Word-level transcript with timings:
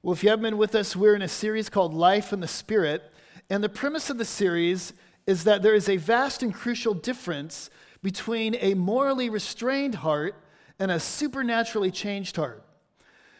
Well, 0.00 0.12
if 0.12 0.22
you 0.22 0.30
haven't 0.30 0.44
been 0.44 0.58
with 0.58 0.76
us, 0.76 0.94
we're 0.94 1.16
in 1.16 1.22
a 1.22 1.28
series 1.28 1.68
called 1.68 1.92
Life 1.92 2.32
in 2.32 2.38
the 2.38 2.46
Spirit. 2.46 3.02
And 3.50 3.64
the 3.64 3.68
premise 3.68 4.10
of 4.10 4.16
the 4.16 4.24
series 4.24 4.92
is 5.26 5.42
that 5.42 5.60
there 5.62 5.74
is 5.74 5.88
a 5.88 5.96
vast 5.96 6.40
and 6.40 6.54
crucial 6.54 6.94
difference 6.94 7.68
between 8.00 8.54
a 8.60 8.74
morally 8.74 9.28
restrained 9.28 9.96
heart 9.96 10.36
and 10.78 10.92
a 10.92 11.00
supernaturally 11.00 11.90
changed 11.90 12.36
heart. 12.36 12.62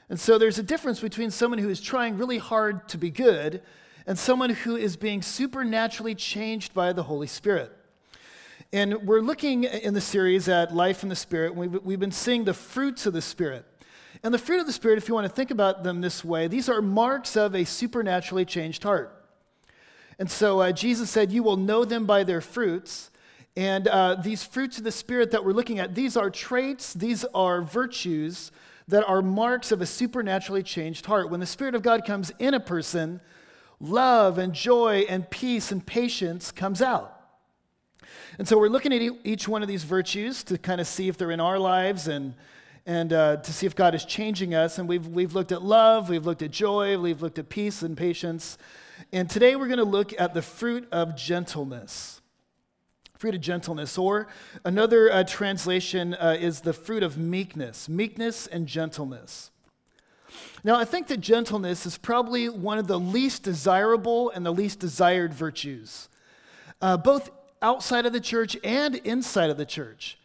And 0.08 0.18
so 0.18 0.36
there's 0.36 0.58
a 0.58 0.64
difference 0.64 0.98
between 0.98 1.30
someone 1.30 1.60
who 1.60 1.68
is 1.68 1.80
trying 1.80 2.18
really 2.18 2.38
hard 2.38 2.88
to 2.88 2.98
be 2.98 3.10
good 3.10 3.62
and 4.04 4.18
someone 4.18 4.50
who 4.50 4.74
is 4.74 4.96
being 4.96 5.22
supernaturally 5.22 6.16
changed 6.16 6.74
by 6.74 6.92
the 6.92 7.04
Holy 7.04 7.28
Spirit. 7.28 7.70
And 8.72 9.06
we're 9.06 9.20
looking 9.20 9.62
in 9.62 9.94
the 9.94 10.00
series 10.00 10.48
at 10.48 10.74
life 10.74 11.04
in 11.04 11.08
the 11.08 11.14
Spirit. 11.14 11.54
We've, 11.54 11.80
we've 11.84 12.00
been 12.00 12.10
seeing 12.10 12.46
the 12.46 12.52
fruits 12.52 13.06
of 13.06 13.12
the 13.12 13.22
Spirit. 13.22 13.64
And 14.22 14.34
the 14.34 14.38
fruit 14.38 14.60
of 14.60 14.66
the 14.66 14.72
Spirit, 14.72 14.98
if 14.98 15.08
you 15.08 15.14
want 15.14 15.26
to 15.26 15.32
think 15.32 15.50
about 15.50 15.84
them 15.84 16.00
this 16.00 16.24
way, 16.24 16.48
these 16.48 16.68
are 16.68 16.82
marks 16.82 17.36
of 17.36 17.54
a 17.54 17.64
supernaturally 17.64 18.44
changed 18.44 18.82
heart. 18.82 19.14
And 20.18 20.30
so 20.30 20.60
uh, 20.60 20.72
Jesus 20.72 21.10
said, 21.10 21.30
You 21.30 21.42
will 21.42 21.56
know 21.56 21.84
them 21.84 22.06
by 22.06 22.24
their 22.24 22.40
fruits. 22.40 23.10
And 23.56 23.88
uh, 23.88 24.16
these 24.16 24.44
fruits 24.44 24.78
of 24.78 24.84
the 24.84 24.92
Spirit 24.92 25.30
that 25.32 25.44
we're 25.44 25.52
looking 25.52 25.78
at, 25.78 25.94
these 25.94 26.16
are 26.16 26.30
traits, 26.30 26.92
these 26.92 27.24
are 27.34 27.62
virtues 27.62 28.52
that 28.86 29.04
are 29.06 29.20
marks 29.20 29.70
of 29.72 29.80
a 29.80 29.86
supernaturally 29.86 30.62
changed 30.62 31.06
heart. 31.06 31.30
When 31.30 31.40
the 31.40 31.46
Spirit 31.46 31.74
of 31.74 31.82
God 31.82 32.04
comes 32.04 32.32
in 32.38 32.54
a 32.54 32.60
person, 32.60 33.20
love 33.80 34.38
and 34.38 34.52
joy 34.52 35.06
and 35.08 35.28
peace 35.28 35.70
and 35.70 35.84
patience 35.84 36.50
comes 36.50 36.80
out. 36.80 37.14
And 38.38 38.46
so 38.46 38.58
we're 38.58 38.68
looking 38.68 38.92
at 38.92 39.02
each 39.24 39.48
one 39.48 39.62
of 39.62 39.68
these 39.68 39.84
virtues 39.84 40.44
to 40.44 40.58
kind 40.58 40.80
of 40.80 40.86
see 40.86 41.08
if 41.08 41.16
they're 41.16 41.30
in 41.30 41.40
our 41.40 41.58
lives 41.58 42.08
and, 42.08 42.34
and 42.88 43.12
uh, 43.12 43.36
to 43.36 43.52
see 43.52 43.66
if 43.66 43.76
God 43.76 43.94
is 43.94 44.06
changing 44.06 44.54
us. 44.54 44.78
And 44.78 44.88
we've, 44.88 45.06
we've 45.06 45.34
looked 45.34 45.52
at 45.52 45.62
love, 45.62 46.08
we've 46.08 46.24
looked 46.24 46.40
at 46.40 46.50
joy, 46.50 46.98
we've 46.98 47.20
looked 47.20 47.38
at 47.38 47.50
peace 47.50 47.82
and 47.82 47.94
patience. 47.94 48.56
And 49.12 49.28
today 49.28 49.56
we're 49.56 49.66
going 49.66 49.76
to 49.76 49.84
look 49.84 50.18
at 50.18 50.32
the 50.32 50.42
fruit 50.42 50.88
of 50.90 51.14
gentleness 51.14 52.22
fruit 53.18 53.34
of 53.34 53.40
gentleness. 53.40 53.98
Or 53.98 54.28
another 54.64 55.12
uh, 55.12 55.24
translation 55.24 56.14
uh, 56.14 56.36
is 56.38 56.60
the 56.60 56.72
fruit 56.72 57.02
of 57.02 57.18
meekness, 57.18 57.88
meekness 57.88 58.46
and 58.46 58.68
gentleness. 58.68 59.50
Now, 60.62 60.76
I 60.76 60.84
think 60.84 61.08
that 61.08 61.16
gentleness 61.16 61.84
is 61.84 61.98
probably 61.98 62.48
one 62.48 62.78
of 62.78 62.86
the 62.86 62.98
least 62.98 63.42
desirable 63.42 64.30
and 64.30 64.46
the 64.46 64.52
least 64.52 64.78
desired 64.78 65.34
virtues, 65.34 66.08
uh, 66.80 66.96
both 66.96 67.30
outside 67.60 68.06
of 68.06 68.12
the 68.12 68.20
church 68.20 68.56
and 68.62 68.94
inside 68.94 69.50
of 69.50 69.56
the 69.56 69.66
church. 69.66 70.16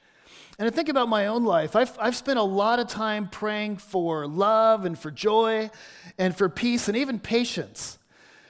And 0.59 0.67
I 0.67 0.71
think 0.71 0.89
about 0.89 1.09
my 1.09 1.27
own 1.27 1.45
life. 1.45 1.75
I've, 1.75 1.97
I've 1.99 2.15
spent 2.15 2.37
a 2.37 2.43
lot 2.43 2.79
of 2.79 2.87
time 2.87 3.27
praying 3.27 3.77
for 3.77 4.27
love 4.27 4.85
and 4.85 4.97
for 4.97 5.09
joy 5.09 5.71
and 6.17 6.35
for 6.35 6.47
peace 6.47 6.87
and 6.87 6.95
even 6.95 7.19
patience. 7.19 7.97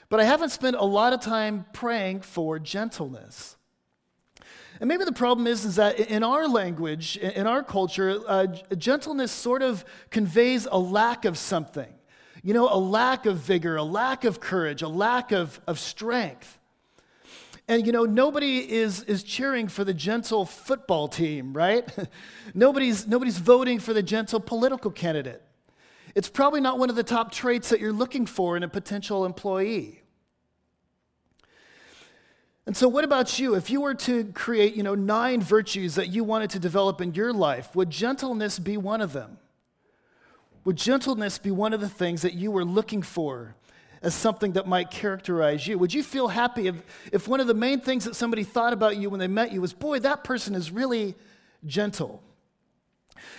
But 0.09 0.20
I 0.20 0.26
haven't 0.26 0.50
spent 0.50 0.76
a 0.76 0.84
lot 0.84 1.14
of 1.14 1.22
time 1.22 1.66
praying 1.74 2.22
for 2.22 2.59
gentleness. 2.59 3.56
And 4.80 4.90
maybe 4.90 5.06
the 5.06 5.14
problem 5.14 5.48
is, 5.48 5.64
is 5.64 5.78
that 5.78 6.00
in 6.00 6.24
our 6.24 6.48
language, 6.48 7.16
in 7.16 7.48
our 7.48 7.64
culture, 7.64 8.20
uh, 8.28 8.48
gentleness 8.76 9.31
sort 9.31 9.62
of 9.62 9.86
conveys 10.09 10.68
a 10.70 10.78
lack 10.78 11.24
of 11.24 11.38
something. 11.38 11.92
You 12.44 12.54
know, 12.54 12.68
a 12.70 12.78
lack 12.78 13.26
of 13.26 13.38
vigor, 13.38 13.78
a 13.78 13.84
lack 13.84 14.26
of 14.26 14.42
courage, 14.42 14.81
a 14.81 14.90
lack 14.90 15.31
of, 15.31 15.62
of 15.66 15.80
strength. 15.80 16.59
And 17.67 17.86
you 17.86 17.94
know, 17.94 18.03
nobody 18.03 18.72
is, 18.72 19.03
is 19.03 19.23
cheering 19.23 19.67
for 19.67 19.83
the 19.83 19.94
gentle 19.94 20.45
football 20.45 21.08
team, 21.08 21.53
right? 21.53 21.88
nobody's, 22.53 23.08
nobody's 23.08 23.38
voting 23.38 23.80
for 23.80 23.94
the 23.94 24.03
gentle 24.03 24.39
political 24.39 24.92
candidate. 24.92 25.42
It's 26.16 26.30
probably 26.30 26.61
not 26.61 26.78
one 26.78 26.89
of 26.89 26.95
the 26.95 27.03
top 27.03 27.31
traits 27.31 27.69
that 27.69 27.80
you're 27.80 27.94
looking 27.94 28.25
for 28.25 28.58
in 28.58 28.64
a 28.64 28.67
potential 28.67 29.25
employee. 29.25 30.03
And 32.66 32.78
so, 32.78 32.88
what 32.88 33.03
about 33.03 33.39
you? 33.39 33.56
If 33.56 33.69
you 33.69 33.81
were 33.81 33.95
to 33.95 34.25
create, 34.25 34.75
you 34.75 34.84
know, 34.84 34.95
nine 34.95 35.41
virtues 35.41 35.95
that 35.95 36.09
you 36.09 36.24
wanted 36.24 36.51
to 36.51 36.59
develop 36.59 37.01
in 37.01 37.13
your 37.13 37.34
life, 37.34 37.75
would 37.75 37.90
gentleness 37.90 38.57
be 38.57 38.78
one 38.78 39.01
of 39.01 39.12
them? 39.12 39.38
Would 40.63 40.78
gentleness 40.78 41.40
be 41.40 41.51
one 41.51 41.74
of 41.74 41.81
the 41.81 41.90
things 41.90 42.22
that 42.22 42.35
you 42.35 42.51
were 42.51 42.63
looking 42.63 43.01
for 43.01 43.56
as 44.03 44.14
something 44.14 44.52
that 44.52 44.68
might 44.68 44.91
characterize 44.91 45.66
you? 45.66 45.80
Would 45.80 45.94
you 45.94 46.03
feel 46.03 46.28
happy 46.28 46.68
if, 46.68 46.75
if 47.12 47.28
one 47.28 47.40
of 47.40 47.47
the 47.47 47.53
main 47.53 47.80
things 47.80 48.06
that 48.06 48.16
somebody 48.16 48.44
thought 48.44 48.74
about 48.74 48.97
you 48.97 49.09
when 49.09 49.19
they 49.19 49.28
met 49.28 49.52
you 49.52 49.62
was, 49.62 49.74
boy, 49.74 50.00
that 50.00 50.24
person 50.24 50.53
is 50.53 50.69
really 50.69 51.16
gentle? 51.66 52.22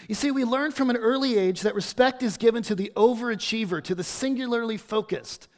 You 0.09 0.15
see, 0.15 0.31
we 0.31 0.45
learn 0.45 0.73
from 0.73 0.89
an 0.89 0.97
early 0.97 1.39
age 1.39 1.61
that 1.61 1.75
respect 1.75 2.23
is 2.23 2.39
given 2.39 2.63
to 2.65 2.75
the 2.75 2.91
overachiever, 2.97 3.83
to 3.85 3.95
the 3.95 4.03
singularly 4.03 4.79
focused, 4.79 5.49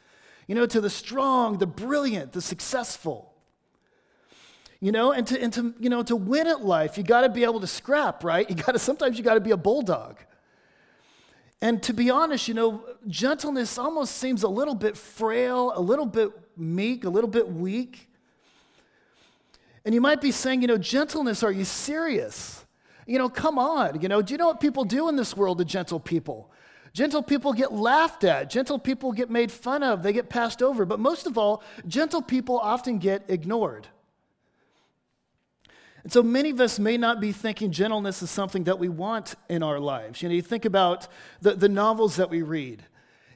you 0.45 0.55
know, 0.55 0.65
to 0.65 0.81
the 0.81 0.89
strong, 0.89 1.57
the 1.57 1.67
brilliant, 1.67 2.33
the 2.33 2.41
successful. 2.41 3.33
You 4.79 4.91
know, 4.91 5.11
and 5.11 5.25
to, 5.27 5.41
and 5.41 5.51
to, 5.53 5.73
you 5.79 5.89
know, 5.89 6.03
to 6.03 6.15
win 6.15 6.47
at 6.47 6.63
life, 6.63 6.97
you 6.97 7.03
got 7.03 7.21
to 7.21 7.29
be 7.29 7.43
able 7.43 7.61
to 7.61 7.67
scrap, 7.67 8.23
right? 8.23 8.47
You 8.47 8.55
got 8.55 8.73
to, 8.73 8.79
sometimes 8.79 9.17
you 9.17 9.23
got 9.23 9.33
to 9.33 9.39
be 9.39 9.51
a 9.51 9.57
bulldog. 9.57 10.17
And 11.61 11.81
to 11.83 11.93
be 11.93 12.09
honest, 12.09 12.47
you 12.47 12.53
know, 12.53 12.83
gentleness 13.07 13.77
almost 13.77 14.17
seems 14.17 14.43
a 14.43 14.47
little 14.47 14.75
bit 14.75 14.95
frail, 14.95 15.73
a 15.75 15.81
little 15.81 16.05
bit 16.05 16.29
meek, 16.55 17.03
a 17.03 17.09
little 17.09 17.29
bit 17.29 17.49
weak. 17.49 18.09
And 19.83 19.95
you 19.95 20.01
might 20.01 20.21
be 20.21 20.31
saying, 20.31 20.61
you 20.61 20.67
know, 20.67 20.77
gentleness, 20.77 21.43
are 21.43 21.51
you 21.51 21.65
serious? 21.65 22.65
You 23.07 23.17
know, 23.17 23.29
come 23.29 23.57
on. 23.57 24.01
You 24.01 24.09
know, 24.09 24.21
do 24.21 24.33
you 24.33 24.37
know 24.37 24.47
what 24.47 24.59
people 24.59 24.83
do 24.83 25.09
in 25.09 25.15
this 25.15 25.35
world 25.35 25.57
to 25.59 25.65
gentle 25.65 25.99
people? 25.99 26.51
Gentle 26.93 27.23
people 27.23 27.53
get 27.53 27.71
laughed 27.71 28.23
at. 28.23 28.49
Gentle 28.49 28.79
people 28.79 29.11
get 29.11 29.29
made 29.29 29.51
fun 29.51 29.83
of. 29.83 30.03
They 30.03 30.13
get 30.13 30.29
passed 30.29 30.61
over. 30.61 30.85
But 30.85 30.99
most 30.99 31.25
of 31.25 31.37
all, 31.37 31.63
gentle 31.87 32.21
people 32.21 32.59
often 32.59 32.97
get 32.97 33.23
ignored. 33.29 33.87
And 36.07 36.13
so 36.13 36.23
many 36.23 36.51
of 36.51 36.61
us 36.61 36.79
may 36.79 36.95
not 36.95 37.19
be 37.19 37.33
thinking 37.33 37.69
gentleness 37.69 38.21
is 38.21 38.29
something 38.29 38.63
that 38.63 38.79
we 38.79 38.87
want 38.87 39.35
in 39.49 39.61
our 39.61 39.77
lives. 39.77 40.21
You 40.21 40.29
know, 40.29 40.35
you 40.35 40.41
think 40.41 40.63
about 40.63 41.09
the, 41.41 41.53
the 41.53 41.67
novels 41.67 42.15
that 42.15 42.29
we 42.29 42.43
read, 42.43 42.85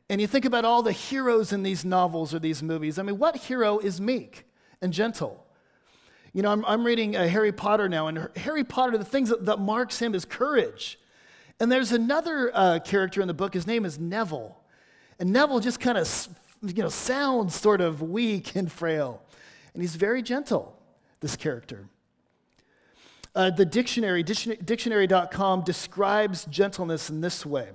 and 0.10 0.22
you 0.22 0.26
think 0.26 0.46
about 0.46 0.64
all 0.64 0.82
the 0.82 0.94
heroes 0.94 1.52
in 1.52 1.64
these 1.64 1.84
novels 1.84 2.34
or 2.34 2.40
these 2.40 2.64
movies. 2.64 2.98
I 2.98 3.04
mean, 3.04 3.18
what 3.18 3.36
hero 3.36 3.80
is 3.80 4.00
meek 4.00 4.46
and 4.82 4.94
gentle? 4.94 5.46
You 6.32 6.44
know, 6.44 6.50
I'm, 6.54 6.64
I'm 6.64 6.86
reading 6.86 7.14
uh, 7.14 7.28
Harry 7.28 7.52
Potter 7.52 7.90
now, 7.90 8.08
and 8.08 8.30
Harry 8.38 8.64
Potter, 8.64 8.98
the 8.98 9.04
things 9.04 9.28
that, 9.28 9.48
that 9.48 9.60
marks 9.60 10.00
him 10.00 10.16
is 10.16 10.24
courage. 10.24 10.98
And 11.60 11.70
there's 11.70 11.92
another 11.92 12.52
uh, 12.54 12.80
character 12.80 13.20
in 13.20 13.28
the 13.28 13.34
book, 13.34 13.54
his 13.54 13.68
name 13.68 13.84
is 13.84 14.00
Neville. 14.00 14.58
And 15.20 15.34
Neville 15.34 15.60
just 15.60 15.82
kind 15.82 15.98
of, 15.98 16.30
you 16.66 16.84
know, 16.84 16.88
sounds 16.88 17.54
sort 17.54 17.82
of 17.82 18.02
weak 18.02 18.56
and 18.56 18.72
frail. 18.72 19.22
And 19.74 19.84
he's 19.84 19.98
very 19.98 20.22
gentle, 20.22 20.80
this 21.20 21.36
character. 21.36 21.90
Uh, 23.34 23.50
the 23.50 23.66
dictionary, 23.66 24.24
dictionary.com, 24.24 25.62
describes 25.62 26.46
gentleness 26.46 27.10
in 27.10 27.22
this 27.22 27.46
way 27.46 27.70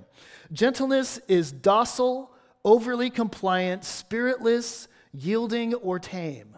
Gentleness 0.51 1.19
is 1.27 1.51
docile, 1.51 2.31
overly 2.63 3.09
compliant, 3.09 3.83
spiritless, 3.83 4.87
yielding, 5.11 5.73
or 5.75 5.99
tame. 5.99 6.57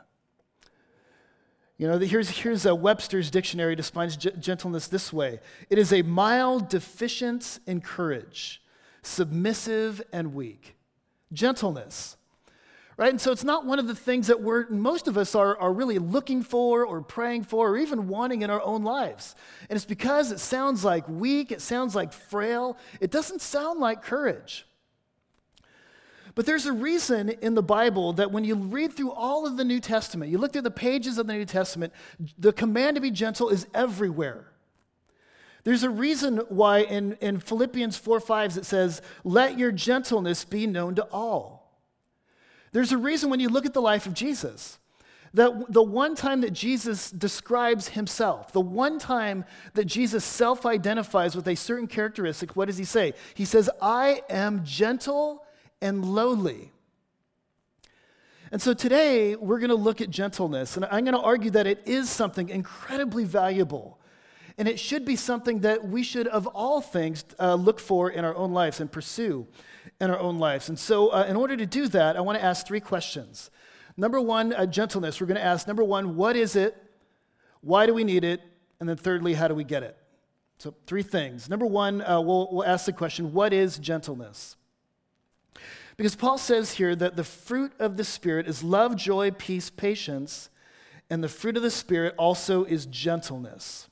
You 1.78 1.88
know, 1.88 1.98
here's, 1.98 2.30
here's 2.30 2.66
a 2.66 2.76
Webster's 2.76 3.32
dictionary 3.32 3.74
defines 3.74 4.18
gentleness 4.18 4.88
this 4.88 5.14
way 5.14 5.40
it 5.70 5.78
is 5.78 5.94
a 5.94 6.02
mild 6.02 6.68
deficiency 6.68 7.62
in 7.66 7.80
courage, 7.80 8.62
submissive 9.02 10.02
and 10.12 10.34
weak. 10.34 10.76
Gentleness 11.32 12.18
right? 13.00 13.12
And 13.12 13.22
so 13.22 13.32
it's 13.32 13.46
not 13.46 13.66
one 13.66 13.80
of 13.80 13.88
the 13.88 13.96
things 13.96 14.28
that 14.28 14.42
we're, 14.42 14.68
most 14.68 15.08
of 15.08 15.18
us 15.18 15.34
are, 15.34 15.58
are 15.58 15.72
really 15.72 16.00
looking 16.00 16.44
for 16.44 16.86
or 16.86 17.02
praying 17.02 17.46
for 17.46 17.70
or 17.70 17.78
even 17.78 18.10
wanting 18.10 18.42
in 18.42 18.50
our 18.50 18.62
own 18.62 18.84
lives. 18.84 19.36
And 19.70 19.78
it's 19.78 19.86
because 19.86 20.34
it 20.34 20.40
sounds 20.42 20.84
like 20.84 21.08
weak, 21.08 21.50
it 21.54 21.62
sounds 21.62 21.96
like 21.96 22.12
frail, 22.12 22.78
it 23.00 23.10
doesn't 23.10 23.42
sound 23.42 23.80
like 23.80 24.04
courage. 24.04 24.66
But 26.36 26.46
there's 26.46 26.66
a 26.66 26.74
reason 26.74 27.30
in 27.30 27.56
the 27.56 27.64
Bible 27.64 28.12
that 28.14 28.34
when 28.34 28.44
you 28.44 28.56
read 28.56 28.92
through 28.92 29.14
all 29.14 29.48
of 29.48 29.56
the 29.56 29.64
New 29.64 29.80
Testament, 29.80 30.30
you 30.30 30.38
look 30.38 30.52
through 30.52 30.64
the 30.64 30.70
pages 30.70 31.18
of 31.18 31.26
the 31.26 31.34
New 31.34 31.46
Testament, 31.46 31.94
the 32.38 32.52
command 32.52 32.96
to 32.96 33.02
be 33.02 33.12
gentle 33.12 33.48
is 33.48 33.66
everywhere. 33.74 34.52
There's 35.64 35.84
a 35.84 35.90
reason 35.90 36.40
why 36.50 36.80
in, 36.80 37.14
in 37.22 37.40
Philippians 37.40 37.96
4 37.96 38.20
5 38.20 38.58
it 38.58 38.66
says, 38.66 39.02
Let 39.24 39.58
your 39.58 39.72
gentleness 39.72 40.44
be 40.44 40.68
known 40.68 40.96
to 40.96 41.04
all. 41.14 41.59
There's 42.72 42.92
a 42.92 42.98
reason 42.98 43.30
when 43.30 43.40
you 43.40 43.50
look 43.50 43.66
at 43.66 43.74
the 43.74 43.82
life 43.82 44.06
of 44.06 44.14
Jesus 44.14 44.80
that 45.34 45.72
the 45.72 45.84
one 45.84 46.16
time 46.16 46.42
that 46.42 46.54
Jesus 46.54 47.12
describes 47.12 47.90
himself, 47.90 48.52
the 48.52 48.62
one 48.62 48.98
time 48.98 49.46
that 49.74 49.86
Jesus 49.86 50.26
self 50.26 50.66
identifies 50.66 51.36
with 51.36 51.48
a 51.48 51.56
certain 51.56 51.88
characteristic, 51.88 52.56
what 52.56 52.66
does 52.66 52.78
he 52.78 52.86
say? 52.86 53.14
He 53.36 53.46
says, 53.46 53.70
I 53.82 54.22
am 54.30 54.64
gentle 54.66 55.44
and 55.82 56.04
lowly. 56.04 56.72
And 58.52 58.62
so 58.62 58.74
today 58.74 59.36
we're 59.36 59.60
going 59.60 59.70
to 59.70 59.76
look 59.76 60.02
at 60.02 60.10
gentleness, 60.10 60.76
and 60.76 60.86
I'm 60.86 61.04
going 61.04 61.14
to 61.14 61.22
argue 61.22 61.52
that 61.52 61.68
it 61.68 61.84
is 61.86 62.10
something 62.10 62.50
incredibly 62.50 63.24
valuable 63.24 63.99
and 64.60 64.68
it 64.68 64.78
should 64.78 65.06
be 65.06 65.16
something 65.16 65.62
that 65.62 65.88
we 65.88 66.04
should, 66.04 66.28
of 66.28 66.46
all 66.48 66.82
things, 66.82 67.24
uh, 67.40 67.56
look 67.56 67.80
for 67.80 68.12
in 68.12 68.26
our 68.26 68.36
own 68.36 68.52
lives 68.52 68.82
and 68.82 68.92
pursue 68.92 69.48
in 70.02 70.12
our 70.12 70.20
own 70.20 70.38
lives. 70.38 70.68
And 70.68 70.78
so, 70.78 71.08
uh, 71.08 71.26
in 71.30 71.38
order 71.38 71.56
to 71.56 71.66
do 71.66 71.88
that, 71.88 72.18
I 72.18 72.20
want 72.20 72.38
to 72.38 72.44
ask 72.44 72.68
three 72.68 72.82
questions. 72.82 73.50
Number 73.96 74.20
one, 74.20 74.52
uh, 74.54 74.66
gentleness. 74.66 75.22
We're 75.22 75.28
going 75.28 75.40
to 75.40 75.44
ask 75.44 75.66
number 75.66 75.84
one, 75.84 76.18
what 76.18 76.36
is 76.36 76.58
it? 76.58 76.76
Why 77.62 77.86
do 77.86 77.94
we 77.94 78.04
need 78.04 78.26
it? 78.26 78.42
And 78.82 78.90
then, 78.90 78.98
thirdly, 78.98 79.34
how 79.34 79.48
do 79.48 79.56
we 79.56 79.64
get 79.64 79.82
it? 79.82 79.98
So, 80.58 80.76
three 80.86 81.04
things. 81.04 81.50
Number 81.50 81.66
one, 81.66 82.02
uh, 82.02 82.20
we'll, 82.20 82.50
we'll 82.52 82.66
ask 82.66 82.86
the 82.86 82.94
question, 82.94 83.32
what 83.32 83.54
is 83.54 83.80
gentleness? 83.80 84.58
Because 85.96 86.18
Paul 86.18 86.38
says 86.38 86.74
here 86.74 86.98
that 86.98 87.16
the 87.16 87.24
fruit 87.24 87.72
of 87.80 87.96
the 87.96 88.04
Spirit 88.04 88.46
is 88.46 88.62
love, 88.62 88.98
joy, 88.98 89.32
peace, 89.32 89.70
patience, 89.70 90.50
and 91.10 91.24
the 91.24 91.30
fruit 91.30 91.56
of 91.56 91.64
the 91.64 91.72
Spirit 91.72 92.14
also 92.18 92.66
is 92.66 92.86
gentleness. 92.86 93.89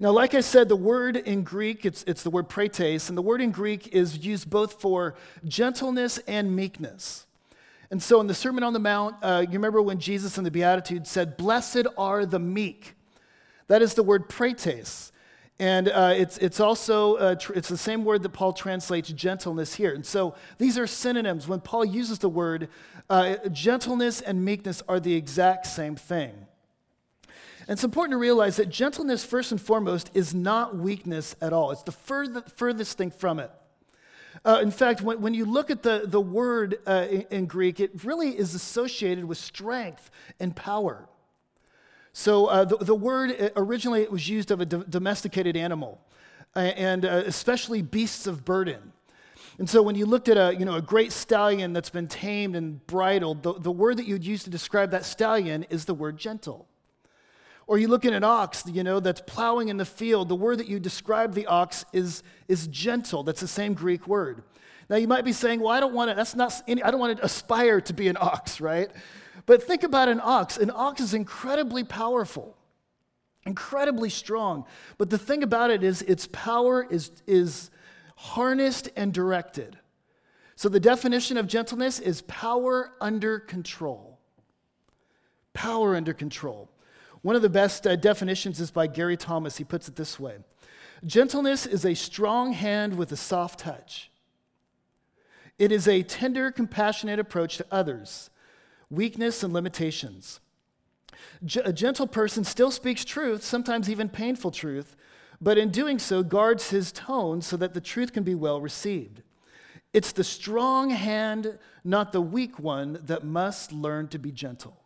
Now, 0.00 0.10
like 0.10 0.34
I 0.34 0.40
said, 0.40 0.68
the 0.68 0.76
word 0.76 1.16
in 1.16 1.42
Greek, 1.42 1.84
it's, 1.84 2.02
it's 2.04 2.22
the 2.22 2.30
word 2.30 2.48
praetes, 2.48 3.08
and 3.08 3.16
the 3.16 3.22
word 3.22 3.40
in 3.40 3.52
Greek 3.52 3.88
is 3.88 4.18
used 4.18 4.50
both 4.50 4.80
for 4.80 5.14
gentleness 5.46 6.18
and 6.26 6.54
meekness. 6.54 7.26
And 7.90 8.02
so 8.02 8.20
in 8.20 8.26
the 8.26 8.34
Sermon 8.34 8.64
on 8.64 8.72
the 8.72 8.80
Mount, 8.80 9.16
uh, 9.22 9.44
you 9.46 9.52
remember 9.52 9.80
when 9.80 10.00
Jesus 10.00 10.36
in 10.36 10.42
the 10.42 10.50
Beatitudes 10.50 11.08
said, 11.08 11.36
Blessed 11.36 11.86
are 11.96 12.26
the 12.26 12.40
meek. 12.40 12.94
That 13.68 13.82
is 13.82 13.94
the 13.94 14.02
word 14.02 14.28
praetes. 14.28 15.12
And 15.60 15.88
uh, 15.88 16.12
it's, 16.16 16.36
it's 16.38 16.58
also, 16.58 17.14
uh, 17.14 17.34
tr- 17.36 17.52
it's 17.52 17.68
the 17.68 17.78
same 17.78 18.04
word 18.04 18.24
that 18.24 18.30
Paul 18.30 18.52
translates 18.52 19.12
gentleness 19.12 19.74
here. 19.74 19.94
And 19.94 20.04
so 20.04 20.34
these 20.58 20.76
are 20.76 20.88
synonyms. 20.88 21.46
When 21.46 21.60
Paul 21.60 21.84
uses 21.84 22.18
the 22.18 22.28
word, 22.28 22.68
uh, 23.08 23.36
gentleness 23.52 24.20
and 24.20 24.44
meekness 24.44 24.82
are 24.88 24.98
the 24.98 25.14
exact 25.14 25.66
same 25.66 25.94
thing. 25.94 26.32
And 27.66 27.76
it's 27.76 27.84
important 27.84 28.12
to 28.12 28.18
realize 28.18 28.56
that 28.56 28.68
gentleness, 28.68 29.24
first 29.24 29.50
and 29.50 29.60
foremost, 29.60 30.10
is 30.12 30.34
not 30.34 30.76
weakness 30.76 31.34
at 31.40 31.52
all. 31.52 31.70
It's 31.70 31.82
the 31.82 31.92
furthest 31.92 32.98
thing 32.98 33.10
from 33.10 33.38
it. 33.38 33.50
Uh, 34.44 34.58
in 34.60 34.70
fact, 34.70 35.00
when, 35.00 35.22
when 35.22 35.32
you 35.32 35.46
look 35.46 35.70
at 35.70 35.82
the, 35.82 36.02
the 36.04 36.20
word 36.20 36.78
uh, 36.86 37.06
in, 37.10 37.22
in 37.30 37.46
Greek, 37.46 37.80
it 37.80 38.04
really 38.04 38.36
is 38.38 38.54
associated 38.54 39.24
with 39.24 39.38
strength 39.38 40.10
and 40.38 40.54
power. 40.54 41.08
So 42.12 42.46
uh, 42.46 42.64
the, 42.64 42.76
the 42.76 42.94
word 42.94 43.34
uh, 43.40 43.48
originally 43.56 44.02
it 44.02 44.12
was 44.12 44.28
used 44.28 44.50
of 44.50 44.60
a 44.60 44.66
do- 44.66 44.84
domesticated 44.88 45.56
animal, 45.56 46.00
and 46.54 47.04
uh, 47.04 47.22
especially 47.26 47.80
beasts 47.80 48.26
of 48.26 48.44
burden. 48.44 48.92
And 49.58 49.70
so 49.70 49.82
when 49.82 49.94
you 49.94 50.04
looked 50.04 50.28
at 50.28 50.36
a, 50.36 50.54
you 50.54 50.64
know, 50.64 50.74
a 50.74 50.82
great 50.82 51.12
stallion 51.12 51.72
that's 51.72 51.90
been 51.90 52.08
tamed 52.08 52.56
and 52.56 52.84
bridled, 52.86 53.42
the, 53.42 53.54
the 53.54 53.72
word 53.72 53.96
that 53.96 54.06
you'd 54.06 54.24
use 54.24 54.44
to 54.44 54.50
describe 54.50 54.90
that 54.90 55.04
stallion 55.04 55.64
is 55.70 55.84
the 55.86 55.94
word 55.94 56.18
gentle. 56.18 56.68
Or 57.66 57.78
you 57.78 57.88
look 57.88 58.04
at 58.04 58.12
an 58.12 58.24
ox, 58.24 58.64
you 58.66 58.82
know, 58.82 59.00
that's 59.00 59.22
plowing 59.22 59.68
in 59.68 59.78
the 59.78 59.84
field, 59.84 60.28
the 60.28 60.34
word 60.34 60.58
that 60.58 60.68
you 60.68 60.78
describe 60.78 61.34
the 61.34 61.46
ox 61.46 61.84
is, 61.92 62.22
is 62.46 62.66
gentle. 62.66 63.22
That's 63.22 63.40
the 63.40 63.48
same 63.48 63.74
Greek 63.74 64.06
word. 64.06 64.42
Now 64.90 64.96
you 64.96 65.08
might 65.08 65.24
be 65.24 65.32
saying, 65.32 65.60
well, 65.60 65.70
I 65.70 65.80
don't 65.80 65.94
want 65.94 66.10
to, 66.10 66.14
that's 66.14 66.34
not, 66.34 66.52
any, 66.68 66.82
I 66.82 66.90
don't 66.90 67.00
want 67.00 67.16
to 67.16 67.24
aspire 67.24 67.80
to 67.80 67.92
be 67.94 68.08
an 68.08 68.18
ox, 68.20 68.60
right? 68.60 68.90
But 69.46 69.62
think 69.62 69.82
about 69.82 70.08
an 70.08 70.20
ox. 70.22 70.58
An 70.58 70.70
ox 70.74 71.00
is 71.00 71.14
incredibly 71.14 71.84
powerful, 71.84 72.56
incredibly 73.46 74.10
strong. 74.10 74.66
But 74.98 75.08
the 75.08 75.18
thing 75.18 75.42
about 75.42 75.70
it 75.70 75.82
is, 75.82 76.02
its 76.02 76.28
power 76.32 76.86
is, 76.88 77.10
is 77.26 77.70
harnessed 78.16 78.90
and 78.94 79.12
directed. 79.12 79.78
So 80.56 80.68
the 80.68 80.80
definition 80.80 81.36
of 81.36 81.46
gentleness 81.46 81.98
is 81.98 82.22
power 82.22 82.92
under 83.00 83.40
control. 83.40 84.18
Power 85.54 85.96
under 85.96 86.12
control. 86.12 86.70
One 87.24 87.36
of 87.36 87.40
the 87.40 87.48
best 87.48 87.86
uh, 87.86 87.96
definitions 87.96 88.60
is 88.60 88.70
by 88.70 88.86
Gary 88.86 89.16
Thomas. 89.16 89.56
He 89.56 89.64
puts 89.64 89.88
it 89.88 89.96
this 89.96 90.20
way 90.20 90.36
Gentleness 91.06 91.64
is 91.64 91.86
a 91.86 91.94
strong 91.94 92.52
hand 92.52 92.98
with 92.98 93.10
a 93.12 93.16
soft 93.16 93.60
touch. 93.60 94.10
It 95.58 95.72
is 95.72 95.88
a 95.88 96.02
tender, 96.02 96.50
compassionate 96.50 97.18
approach 97.18 97.56
to 97.56 97.66
others 97.70 98.28
weakness, 98.90 99.42
and 99.42 99.54
limitations. 99.54 100.40
a 101.64 101.72
gentle 101.72 102.06
person 102.06 102.44
still 102.44 102.70
speaks 102.70 103.06
truth, 103.06 103.42
sometimes 103.42 103.88
even 103.88 104.10
painful 104.10 104.50
truth, 104.50 104.94
but 105.40 105.56
in 105.56 105.70
doing 105.70 105.98
so 105.98 106.22
guards 106.22 106.68
his 106.68 106.92
tone 106.92 107.40
so 107.40 107.56
that 107.56 107.72
the 107.72 107.80
truth 107.80 108.12
can 108.12 108.22
be 108.22 108.34
well 108.34 108.60
received. 108.60 109.22
It's 109.94 110.12
the 110.12 110.24
strong 110.24 110.90
hand, 110.90 111.58
not 111.84 112.12
the 112.12 112.20
weak 112.20 112.58
one, 112.58 112.98
that 113.06 113.24
must 113.24 113.72
learn 113.72 114.08
to 114.08 114.18
be 114.18 114.30
gentle. 114.30 114.83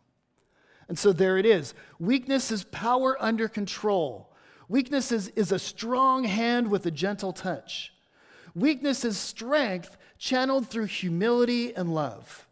And 0.89 0.97
so 0.97 1.13
there 1.13 1.37
it 1.37 1.45
is. 1.45 1.73
Weakness 1.99 2.51
is 2.51 2.65
power 2.65 3.15
under 3.19 3.47
control. 3.47 4.33
Weakness 4.67 5.11
is, 5.11 5.29
is 5.29 5.51
a 5.51 5.59
strong 5.59 6.25
hand 6.25 6.69
with 6.69 6.85
a 6.85 6.91
gentle 6.91 7.31
touch. 7.31 7.93
Weakness 8.55 9.05
is 9.05 9.17
strength 9.17 9.95
channeled 10.17 10.67
through 10.67 10.85
humility 10.85 11.73
and 11.75 11.93
love. 11.93 12.47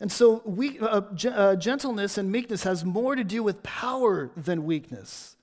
And 0.00 0.10
so, 0.10 0.42
we, 0.44 0.78
uh, 0.78 1.02
uh, 1.28 1.56
gentleness 1.56 2.18
and 2.18 2.32
meekness 2.32 2.62
has 2.64 2.84
more 2.84 3.14
to 3.14 3.22
do 3.22 3.42
with 3.42 3.62
power 3.62 4.30
than 4.36 4.64
weakness. 4.64 5.36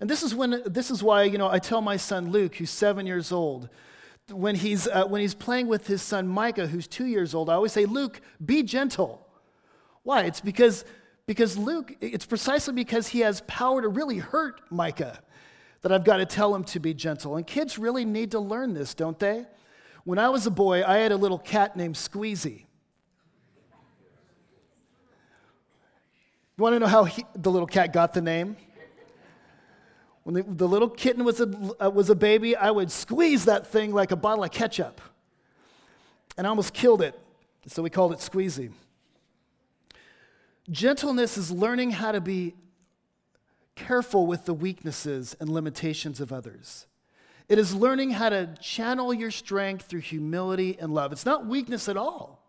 And 0.00 0.10
this 0.10 0.22
is, 0.22 0.34
when, 0.34 0.62
this 0.66 0.90
is 0.90 1.02
why, 1.02 1.22
you 1.22 1.38
know, 1.38 1.48
I 1.48 1.58
tell 1.58 1.80
my 1.80 1.96
son 1.96 2.30
Luke, 2.30 2.56
who's 2.56 2.70
seven 2.70 3.06
years 3.06 3.30
old, 3.30 3.68
when 4.30 4.56
he's, 4.56 4.88
uh, 4.88 5.04
when 5.04 5.20
he's 5.20 5.34
playing 5.34 5.68
with 5.68 5.86
his 5.86 6.02
son 6.02 6.26
Micah, 6.26 6.66
who's 6.66 6.86
two 6.86 7.06
years 7.06 7.32
old, 7.34 7.48
I 7.48 7.54
always 7.54 7.72
say, 7.72 7.84
Luke, 7.84 8.20
be 8.44 8.62
gentle. 8.62 9.25
Why? 10.06 10.22
It's 10.22 10.40
because, 10.40 10.84
because 11.26 11.58
Luke, 11.58 11.96
it's 12.00 12.26
precisely 12.26 12.72
because 12.72 13.08
he 13.08 13.20
has 13.20 13.40
power 13.48 13.82
to 13.82 13.88
really 13.88 14.18
hurt 14.18 14.60
Micah 14.70 15.18
that 15.82 15.90
I've 15.90 16.04
got 16.04 16.18
to 16.18 16.24
tell 16.24 16.54
him 16.54 16.62
to 16.62 16.78
be 16.78 16.94
gentle. 16.94 17.34
And 17.34 17.44
kids 17.44 17.76
really 17.76 18.04
need 18.04 18.30
to 18.30 18.38
learn 18.38 18.72
this, 18.72 18.94
don't 18.94 19.18
they? 19.18 19.46
When 20.04 20.20
I 20.20 20.28
was 20.28 20.46
a 20.46 20.50
boy, 20.52 20.84
I 20.86 20.98
had 20.98 21.10
a 21.10 21.16
little 21.16 21.40
cat 21.40 21.76
named 21.76 21.96
Squeezy. 21.96 22.66
You 26.56 26.62
want 26.62 26.76
to 26.76 26.78
know 26.78 26.86
how 26.86 27.02
he, 27.02 27.26
the 27.34 27.50
little 27.50 27.66
cat 27.66 27.92
got 27.92 28.14
the 28.14 28.22
name? 28.22 28.56
When 30.22 30.36
the, 30.36 30.44
the 30.44 30.68
little 30.68 30.88
kitten 30.88 31.24
was 31.24 31.40
a, 31.40 31.74
uh, 31.84 31.90
was 31.90 32.10
a 32.10 32.14
baby, 32.14 32.54
I 32.54 32.70
would 32.70 32.92
squeeze 32.92 33.46
that 33.46 33.66
thing 33.66 33.92
like 33.92 34.12
a 34.12 34.16
bottle 34.16 34.44
of 34.44 34.52
ketchup. 34.52 35.00
And 36.38 36.46
I 36.46 36.50
almost 36.50 36.72
killed 36.72 37.02
it. 37.02 37.18
So 37.66 37.82
we 37.82 37.90
called 37.90 38.12
it 38.12 38.20
Squeezy. 38.20 38.70
Gentleness 40.70 41.36
is 41.36 41.50
learning 41.50 41.92
how 41.92 42.12
to 42.12 42.20
be 42.20 42.54
careful 43.74 44.26
with 44.26 44.46
the 44.46 44.54
weaknesses 44.54 45.36
and 45.38 45.48
limitations 45.48 46.20
of 46.20 46.32
others. 46.32 46.86
It 47.48 47.58
is 47.58 47.74
learning 47.74 48.10
how 48.12 48.30
to 48.30 48.54
channel 48.60 49.14
your 49.14 49.30
strength 49.30 49.86
through 49.86 50.00
humility 50.00 50.76
and 50.80 50.92
love. 50.92 51.12
It's 51.12 51.26
not 51.26 51.46
weakness 51.46 51.88
at 51.88 51.96
all. 51.96 52.42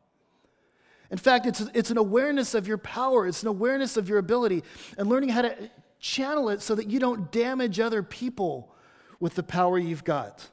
In 1.12 1.18
fact, 1.18 1.46
it's, 1.46 1.62
it's 1.74 1.92
an 1.92 1.98
awareness 1.98 2.54
of 2.54 2.68
your 2.68 2.78
power, 2.78 3.28
it's 3.28 3.42
an 3.42 3.48
awareness 3.48 3.96
of 3.96 4.10
your 4.10 4.18
ability, 4.18 4.64
and 4.98 5.08
learning 5.08 5.30
how 5.30 5.44
to 5.44 5.56
channel 6.00 6.50
it 6.50 6.62
so 6.62 6.76
that 6.76 6.90
you 6.90 7.00
don't 7.00 7.32
damage 7.32 7.80
other 7.80 8.04
people 8.04 8.74
with 9.20 9.36
the 9.36 9.44
power 9.44 9.78
you've 9.78 10.04
got. 10.04 10.50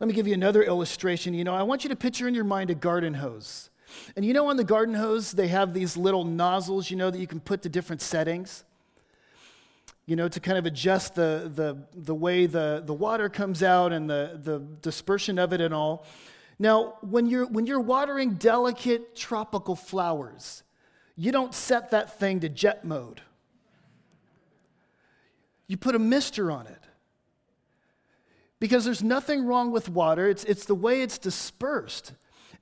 Let 0.00 0.08
me 0.08 0.14
give 0.14 0.26
you 0.26 0.34
another 0.34 0.62
illustration. 0.62 1.34
You 1.34 1.44
know, 1.44 1.54
I 1.54 1.62
want 1.62 1.84
you 1.84 1.90
to 1.90 1.96
picture 1.96 2.26
in 2.26 2.34
your 2.34 2.44
mind 2.44 2.70
a 2.70 2.74
garden 2.74 3.14
hose. 3.14 3.70
And 4.16 4.24
you 4.24 4.32
know, 4.32 4.48
on 4.48 4.56
the 4.56 4.64
garden 4.64 4.94
hose, 4.94 5.32
they 5.32 5.48
have 5.48 5.74
these 5.74 5.96
little 5.96 6.24
nozzles, 6.24 6.90
you 6.90 6.96
know, 6.96 7.10
that 7.10 7.18
you 7.18 7.26
can 7.26 7.40
put 7.40 7.62
to 7.62 7.68
different 7.68 8.02
settings, 8.02 8.64
you 10.06 10.16
know, 10.16 10.28
to 10.28 10.40
kind 10.40 10.58
of 10.58 10.66
adjust 10.66 11.14
the, 11.14 11.50
the, 11.54 11.76
the 11.94 12.14
way 12.14 12.46
the, 12.46 12.82
the 12.84 12.94
water 12.94 13.28
comes 13.28 13.62
out 13.62 13.92
and 13.92 14.08
the, 14.08 14.40
the 14.42 14.58
dispersion 14.80 15.38
of 15.38 15.52
it 15.52 15.60
and 15.60 15.72
all. 15.72 16.04
Now, 16.58 16.94
when 17.00 17.26
you're, 17.26 17.46
when 17.46 17.66
you're 17.66 17.80
watering 17.80 18.34
delicate 18.34 19.16
tropical 19.16 19.74
flowers, 19.74 20.62
you 21.16 21.32
don't 21.32 21.54
set 21.54 21.90
that 21.90 22.18
thing 22.18 22.40
to 22.40 22.48
jet 22.48 22.84
mode. 22.84 23.20
You 25.66 25.76
put 25.76 25.94
a 25.94 25.98
mister 25.98 26.50
on 26.50 26.66
it. 26.66 26.78
Because 28.60 28.84
there's 28.84 29.02
nothing 29.02 29.44
wrong 29.44 29.72
with 29.72 29.88
water, 29.88 30.28
it's, 30.28 30.44
it's 30.44 30.66
the 30.66 30.74
way 30.74 31.02
it's 31.02 31.18
dispersed. 31.18 32.12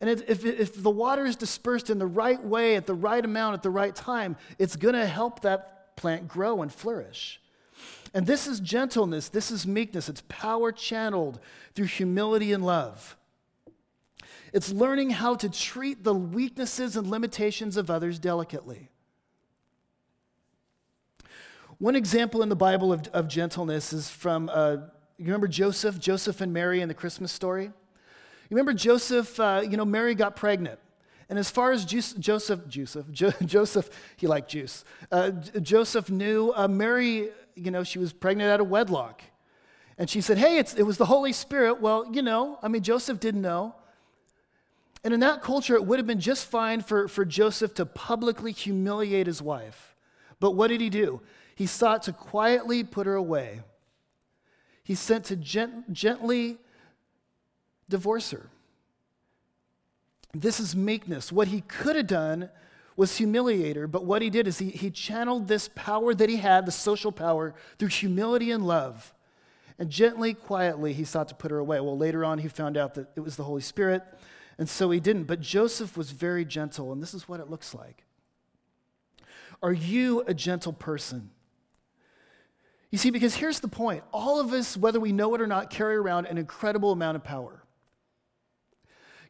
And 0.01 0.09
if, 0.09 0.45
if 0.45 0.83
the 0.83 0.91
water 0.91 1.27
is 1.27 1.37
dispersed 1.37 1.91
in 1.91 1.99
the 1.99 2.07
right 2.07 2.43
way, 2.43 2.77
at 2.77 2.87
the 2.87 2.95
right 2.95 3.23
amount, 3.23 3.55
at 3.55 3.63
the 3.63 3.71
right 3.71 3.95
time, 3.95 4.37
it's 4.59 4.77
going 4.77 4.95
to 4.95 5.07
help 5.07 5.41
that 5.41 5.97
plant 5.97 6.27
grow 6.27 6.63
and 6.63 6.73
flourish. 6.73 7.41
And 8.15 8.27
this 8.27 8.47
is 8.47 8.61
gentleness, 8.61 9.29
this 9.29 9.51
is 9.51 9.67
meekness, 9.67 10.09
it's 10.09 10.23
power 10.29 10.73
channeled 10.73 11.39
through 11.75 11.87
humility 11.87 12.53
and 12.53 12.65
love. 12.65 13.17
It's 14.53 14.73
learning 14.73 15.11
how 15.11 15.37
to 15.37 15.49
treat 15.49 16.03
the 16.03 16.15
weaknesses 16.15 16.97
and 16.97 17.07
limitations 17.07 17.77
of 17.77 17.89
others 17.91 18.19
delicately. 18.19 18.89
One 21.79 21.95
example 21.95 22.43
in 22.43 22.49
the 22.49 22.57
Bible 22.57 22.93
of, 22.93 23.07
of 23.09 23.29
gentleness 23.29 23.93
is 23.93 24.11
from, 24.11 24.51
uh, 24.53 24.77
you 25.19 25.27
remember 25.27 25.47
Joseph, 25.47 25.99
Joseph 25.99 26.41
and 26.41 26.53
Mary 26.53 26.81
in 26.81 26.89
the 26.89 26.95
Christmas 26.95 27.31
story? 27.31 27.71
Remember 28.51 28.73
Joseph, 28.73 29.39
uh, 29.39 29.63
you 29.69 29.77
know, 29.77 29.85
Mary 29.85 30.15
got 30.15 30.37
pregnant. 30.37 30.79
And 31.29 31.39
as 31.39 31.49
far 31.49 31.71
as 31.71 31.85
Joseph, 31.85 32.67
Joseph, 32.69 33.11
Joseph, 33.13 33.91
he 34.17 34.27
liked 34.27 34.51
juice. 34.51 34.85
Uh, 35.11 35.31
Joseph 35.31 36.11
knew 36.11 36.53
uh, 36.55 36.67
Mary, 36.67 37.31
you 37.55 37.71
know, 37.71 37.85
she 37.85 38.01
was 38.01 38.13
pregnant 38.13 38.51
out 38.51 38.61
of 38.61 38.69
wedlock. 38.69 39.23
And 39.97 40.11
she 40.11 40.21
said, 40.21 40.39
Hey, 40.39 40.59
it 40.59 40.85
was 40.85 40.97
the 40.97 41.07
Holy 41.07 41.33
Spirit. 41.33 41.81
Well, 41.81 42.09
you 42.13 42.23
know, 42.23 42.59
I 42.63 42.69
mean, 42.69 42.83
Joseph 42.83 43.21
didn't 43.21 43.43
know. 43.43 43.75
And 45.05 45.15
in 45.15 45.21
that 45.21 45.43
culture, 45.43 45.75
it 45.77 45.85
would 45.85 45.99
have 45.99 46.07
been 46.07 46.21
just 46.21 46.47
fine 46.47 46.81
for, 46.81 47.07
for 47.07 47.25
Joseph 47.25 47.75
to 47.75 47.87
publicly 47.87 48.53
humiliate 48.53 49.27
his 49.27 49.41
wife. 49.41 49.95
But 50.41 50.53
what 50.53 50.69
did 50.69 50.81
he 50.81 50.91
do? 50.91 51.21
He 51.55 51.67
sought 51.67 52.03
to 52.05 52.13
quietly 52.13 52.83
put 52.83 53.07
her 53.07 53.15
away. 53.15 53.61
He 54.83 54.95
sent 54.95 55.27
to 55.27 55.37
gent- 55.37 55.93
gently 55.93 56.59
divorce 57.91 58.31
her. 58.31 58.49
This 60.33 60.61
is 60.61 60.77
meekness. 60.77 61.33
What 61.33 61.49
he 61.49 61.61
could 61.63 61.97
have 61.97 62.07
done 62.07 62.51
was 62.97 63.17
humiliate 63.17 63.77
her, 63.77 63.87
but 63.87 64.05
what 64.05 64.23
he 64.23 64.31
did 64.31 64.47
is 64.47 64.59
he, 64.59 64.71
he 64.71 64.91
channeled 64.91 65.49
this 65.49 65.69
power 65.75 66.15
that 66.15 66.29
he 66.29 66.37
had, 66.37 66.67
the 66.67 66.73
social 66.73 67.13
power, 67.13 67.55
through 67.79 67.89
humility 67.89 68.51
and 68.51 68.67
love. 68.67 69.13
And 69.79 69.89
gently, 69.89 70.35
quietly, 70.35 70.93
he 70.93 71.05
sought 71.05 71.29
to 71.29 71.35
put 71.35 71.51
her 71.51 71.59
away. 71.59 71.81
Well, 71.81 71.97
later 71.97 72.25
on, 72.25 72.39
he 72.39 72.49
found 72.49 72.77
out 72.77 72.95
that 72.95 73.09
it 73.17 73.21
was 73.21 73.37
the 73.37 73.45
Holy 73.45 73.63
Spirit, 73.63 74.03
and 74.59 74.69
so 74.69 74.91
he 74.91 75.01
didn't. 75.01 75.25
But 75.25 75.41
Joseph 75.41 75.97
was 75.97 76.11
very 76.11 76.45
gentle, 76.45 76.93
and 76.93 77.03
this 77.03 77.15
is 77.15 77.27
what 77.27 77.41
it 77.41 77.49
looks 77.49 77.75
like. 77.75 78.05
Are 79.63 79.73
you 79.73 80.23
a 80.27 80.35
gentle 80.35 80.73
person? 80.73 81.31
You 82.91 82.99
see, 82.99 83.11
because 83.11 83.37
here's 83.37 83.61
the 83.61 83.69
point 83.69 84.05
all 84.13 84.41
of 84.41 84.53
us, 84.53 84.77
whether 84.77 85.01
we 85.01 85.13
know 85.13 85.35
it 85.35 85.41
or 85.41 85.47
not, 85.47 85.71
carry 85.71 85.97
around 85.97 86.27
an 86.27 86.39
incredible 86.39 86.93
amount 86.93 87.17
of 87.17 87.25
power. 87.25 87.63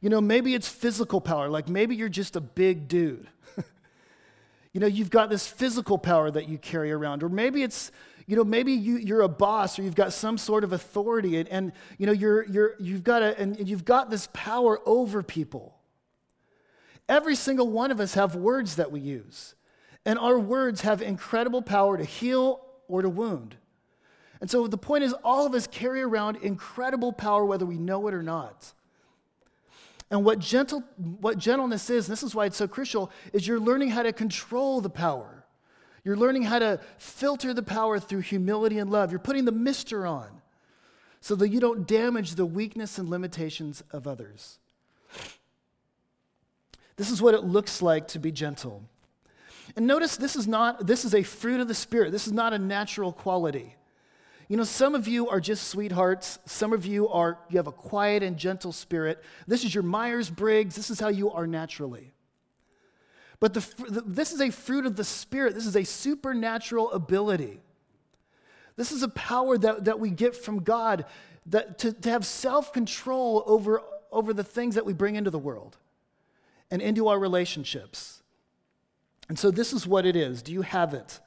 You 0.01 0.09
know, 0.09 0.21
maybe 0.21 0.55
it's 0.55 0.69
physical 0.69 1.21
power, 1.21 1.49
like 1.49 1.69
maybe 1.69 1.95
you're 1.95 2.09
just 2.09 2.37
a 2.37 2.41
big 2.41 2.89
dude. 2.89 3.29
you 4.73 4.81
know, 4.81 4.87
you've 4.87 5.11
got 5.11 5.29
this 5.29 5.47
physical 5.47 5.99
power 5.99 6.31
that 6.31 6.49
you 6.49 6.57
carry 6.57 6.91
around. 6.91 7.23
Or 7.23 7.29
maybe 7.29 7.63
it's, 7.63 7.93
you 8.27 8.37
know, 8.37 8.45
maybe 8.45 8.73
you, 8.73 8.97
you're 8.97 9.21
a 9.21 9.29
boss 9.29 9.79
or 9.79 9.83
you've 9.83 9.95
got 9.95 10.13
some 10.13 10.39
sort 10.39 10.65
of 10.65 10.73
authority 10.73 11.37
and, 11.37 11.49
and 11.49 11.73
you 11.99 12.07
know, 12.07 12.13
you're, 12.13 12.47
you're, 12.47 12.77
you've, 12.79 13.05
got 13.05 13.23
a, 13.23 13.39
and 13.39 13.69
you've 13.69 13.85
got 13.85 14.09
this 14.09 14.29
power 14.33 14.81
over 14.87 15.23
people. 15.23 15.77
Every 17.09 17.35
single 17.35 17.69
one 17.69 17.91
of 17.91 18.01
us 18.01 18.15
have 18.15 18.35
words 18.35 18.77
that 18.77 18.91
we 18.91 19.01
use. 19.01 19.55
And 20.07 20.19
our 20.19 20.39
words 20.39 20.81
have 20.81 21.03
incredible 21.03 21.61
power 21.61 21.99
to 21.99 22.05
heal 22.05 22.63
or 22.89 23.03
to 23.03 23.09
wound. 23.09 23.57
And 24.41 24.51
so 24.51 24.67
the 24.67 24.79
point 24.79 25.05
is, 25.05 25.13
all 25.23 25.45
of 25.45 25.55
us 25.55 25.67
carry 25.67 26.01
around 26.01 26.37
incredible 26.37 27.13
power, 27.13 27.45
whether 27.45 27.67
we 27.67 27.77
know 27.77 28.09
it 28.09 28.15
or 28.15 28.23
not. 28.23 28.73
And 30.11 30.25
what, 30.25 30.41
gentle, 30.41 30.83
what 31.21 31.39
gentleness 31.39 31.89
is, 31.89 32.09
and 32.09 32.13
this 32.13 32.23
is 32.23 32.35
why 32.35 32.47
it's 32.47 32.57
so 32.57 32.67
crucial, 32.67 33.13
is 33.33 33.47
you're 33.47 33.61
learning 33.61 33.91
how 33.91 34.03
to 34.03 34.13
control 34.13 34.81
the 34.81 34.91
power. 34.91 35.45
You're 36.03 36.17
learning 36.17 36.43
how 36.45 36.59
to 36.59 36.81
filter 36.99 37.55
the 37.55 37.63
power 37.63 38.01
through 38.01 38.21
humility 38.21 38.79
and 38.79 38.91
love. 38.91 39.13
You're 39.13 39.21
putting 39.21 39.45
the 39.45 39.53
mister 39.53 40.07
on 40.07 40.41
so 41.21 41.35
that 41.37 41.51
you 41.51 41.61
don't 41.61 41.87
damage 41.87 42.35
the 42.35 42.47
weakness 42.47 42.99
and 42.99 43.09
limitations 43.09 43.85
of 43.93 44.07
others. 44.07 44.59
This 46.97 47.11
is 47.11 47.23
what 47.23 47.35
it 47.35 47.45
looks 47.45 47.81
like 47.81 48.09
to 48.09 48.19
be 48.19 48.33
gentle. 48.33 48.83
And 49.77 49.87
notice 49.87 50.17
this 50.17 50.37
is 50.37 50.49
not 50.49 50.87
this 50.87 51.05
is 51.05 51.15
a 51.15 51.23
fruit 51.23 51.61
of 51.61 51.69
the 51.69 51.75
spirit. 51.75 52.11
This 52.11 52.27
is 52.27 52.33
not 52.33 52.53
a 52.53 52.59
natural 52.59 53.13
quality. 53.13 53.77
You 54.51 54.57
know, 54.57 54.65
some 54.65 54.97
of 54.97 55.07
you 55.07 55.29
are 55.29 55.39
just 55.39 55.69
sweethearts. 55.69 56.41
Some 56.45 56.73
of 56.73 56.85
you 56.85 57.09
are, 57.09 57.39
you 57.51 57.59
have 57.59 57.69
a 57.69 57.73
quiet 57.73 58.25
and 58.25 58.37
gentle 58.37 58.73
spirit. 58.73 59.23
This 59.47 59.65
is 59.65 59.73
your 59.73 59.85
Myers 59.85 60.29
Briggs. 60.29 60.75
This 60.75 60.91
is 60.91 60.99
how 60.99 61.07
you 61.07 61.31
are 61.31 61.47
naturally. 61.47 62.13
But 63.39 63.55
the, 63.55 63.61
the, 63.89 64.03
this 64.05 64.33
is 64.33 64.41
a 64.41 64.51
fruit 64.51 64.87
of 64.87 64.97
the 64.97 65.05
Spirit. 65.05 65.55
This 65.55 65.67
is 65.67 65.77
a 65.77 65.85
supernatural 65.85 66.91
ability. 66.91 67.61
This 68.75 68.91
is 68.91 69.05
a 69.05 69.09
power 69.09 69.57
that, 69.57 69.85
that 69.85 70.01
we 70.01 70.11
get 70.11 70.35
from 70.35 70.65
God 70.65 71.05
that, 71.47 71.79
to, 71.79 71.93
to 71.93 72.11
have 72.11 72.27
self 72.27 72.73
control 72.73 73.45
over, 73.47 73.81
over 74.11 74.35
the 74.35 74.43
things 74.43 74.75
that 74.75 74.85
we 74.85 74.93
bring 74.93 75.15
into 75.15 75.31
the 75.31 75.39
world 75.39 75.77
and 76.73 76.83
into 76.83 77.07
our 77.07 77.21
relationships. 77.21 78.21
And 79.29 79.39
so, 79.39 79.53
this 79.53 79.73
is 79.73 79.87
what 79.87 80.05
it 80.05 80.17
is. 80.17 80.43
Do 80.43 80.53
you 80.53 80.63
have 80.63 80.93
it? 80.93 81.21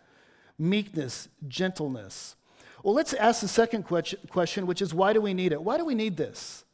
Meekness, 0.60 1.30
gentleness. 1.48 2.36
Well, 2.84 2.94
let's 2.94 3.14
ask 3.14 3.42
the 3.42 3.48
second 3.48 3.84
question, 3.84 4.68
which 4.68 4.82
is 4.82 4.94
why 4.94 5.14
do 5.14 5.22
we 5.22 5.34
need 5.34 5.54
it? 5.54 5.64
Why 5.64 5.78
do 5.78 5.86
we 5.86 5.96
need 5.96 6.18
this? 6.18 6.66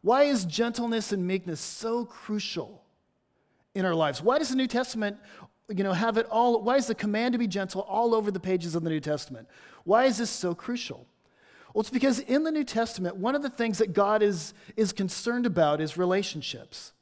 Why 0.00 0.24
is 0.24 0.44
gentleness 0.44 1.12
and 1.12 1.26
meekness 1.26 1.60
so 1.60 2.04
crucial 2.04 2.82
in 3.74 3.84
our 3.84 3.94
lives? 3.94 4.22
Why 4.22 4.38
does 4.38 4.50
the 4.50 4.56
New 4.56 4.68
Testament 4.68 5.18
you 5.68 5.82
know, 5.82 5.92
have 5.92 6.18
it 6.18 6.26
all? 6.30 6.62
Why 6.62 6.76
is 6.76 6.86
the 6.86 6.94
command 6.94 7.32
to 7.32 7.38
be 7.38 7.46
gentle 7.46 7.82
all 7.82 8.14
over 8.14 8.30
the 8.30 8.40
pages 8.40 8.74
of 8.74 8.84
the 8.84 8.90
New 8.90 9.00
Testament? 9.00 9.48
Why 9.84 10.04
is 10.04 10.18
this 10.18 10.30
so 10.30 10.54
crucial? 10.54 11.06
Well, 11.74 11.80
it's 11.80 11.90
because 11.90 12.18
in 12.20 12.44
the 12.44 12.52
New 12.52 12.64
Testament, 12.64 13.16
one 13.16 13.34
of 13.34 13.42
the 13.42 13.50
things 13.50 13.78
that 13.78 13.92
God 13.92 14.22
is, 14.22 14.54
is 14.76 14.92
concerned 14.92 15.46
about 15.46 15.80
is 15.80 15.96
relationships. 15.96 16.92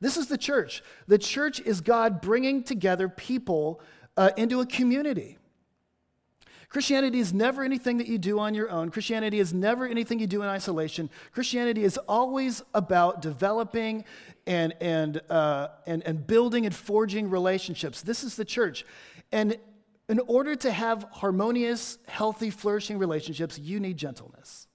This 0.00 0.16
is 0.16 0.26
the 0.26 0.38
church. 0.38 0.82
The 1.06 1.18
church 1.18 1.60
is 1.60 1.80
God 1.80 2.20
bringing 2.20 2.62
together 2.62 3.08
people 3.08 3.80
uh, 4.16 4.30
into 4.36 4.60
a 4.60 4.66
community. 4.66 5.38
Christianity 6.72 7.18
is 7.18 7.34
never 7.34 7.62
anything 7.62 7.98
that 7.98 8.06
you 8.06 8.16
do 8.16 8.38
on 8.38 8.54
your 8.54 8.70
own. 8.70 8.88
Christianity 8.88 9.38
is 9.38 9.52
never 9.52 9.86
anything 9.86 10.18
you 10.18 10.26
do 10.26 10.40
in 10.40 10.48
isolation. 10.48 11.10
Christianity 11.32 11.84
is 11.84 11.98
always 12.08 12.62
about 12.72 13.20
developing 13.20 14.06
and, 14.46 14.72
and, 14.80 15.20
uh, 15.28 15.68
and, 15.86 16.02
and 16.04 16.26
building 16.26 16.64
and 16.64 16.74
forging 16.74 17.28
relationships. 17.28 18.00
This 18.00 18.24
is 18.24 18.36
the 18.36 18.46
church. 18.46 18.86
And 19.30 19.58
in 20.08 20.18
order 20.20 20.56
to 20.56 20.72
have 20.72 21.06
harmonious, 21.12 21.98
healthy, 22.08 22.48
flourishing 22.48 22.96
relationships, 22.96 23.58
you 23.58 23.78
need 23.78 23.98
gentleness. 23.98 24.66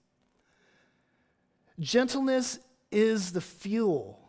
Gentleness 1.79 2.59
is 2.91 3.31
the 3.31 3.41
fuel 3.41 4.19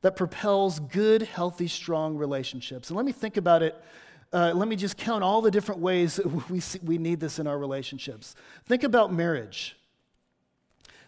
that 0.00 0.16
propels 0.16 0.80
good, 0.80 1.20
healthy, 1.20 1.68
strong 1.68 2.16
relationships. 2.16 2.88
And 2.88 2.96
let 2.96 3.04
me 3.04 3.12
think 3.12 3.36
about 3.36 3.62
it 3.62 3.76
uh, 4.32 4.52
let 4.54 4.68
me 4.68 4.76
just 4.76 4.96
count 4.96 5.22
all 5.22 5.42
the 5.42 5.50
different 5.50 5.80
ways 5.80 6.20
we, 6.48 6.60
see, 6.60 6.78
we 6.82 6.98
need 6.98 7.20
this 7.20 7.38
in 7.38 7.46
our 7.46 7.58
relationships. 7.58 8.34
Think 8.66 8.82
about 8.82 9.12
marriage. 9.12 9.76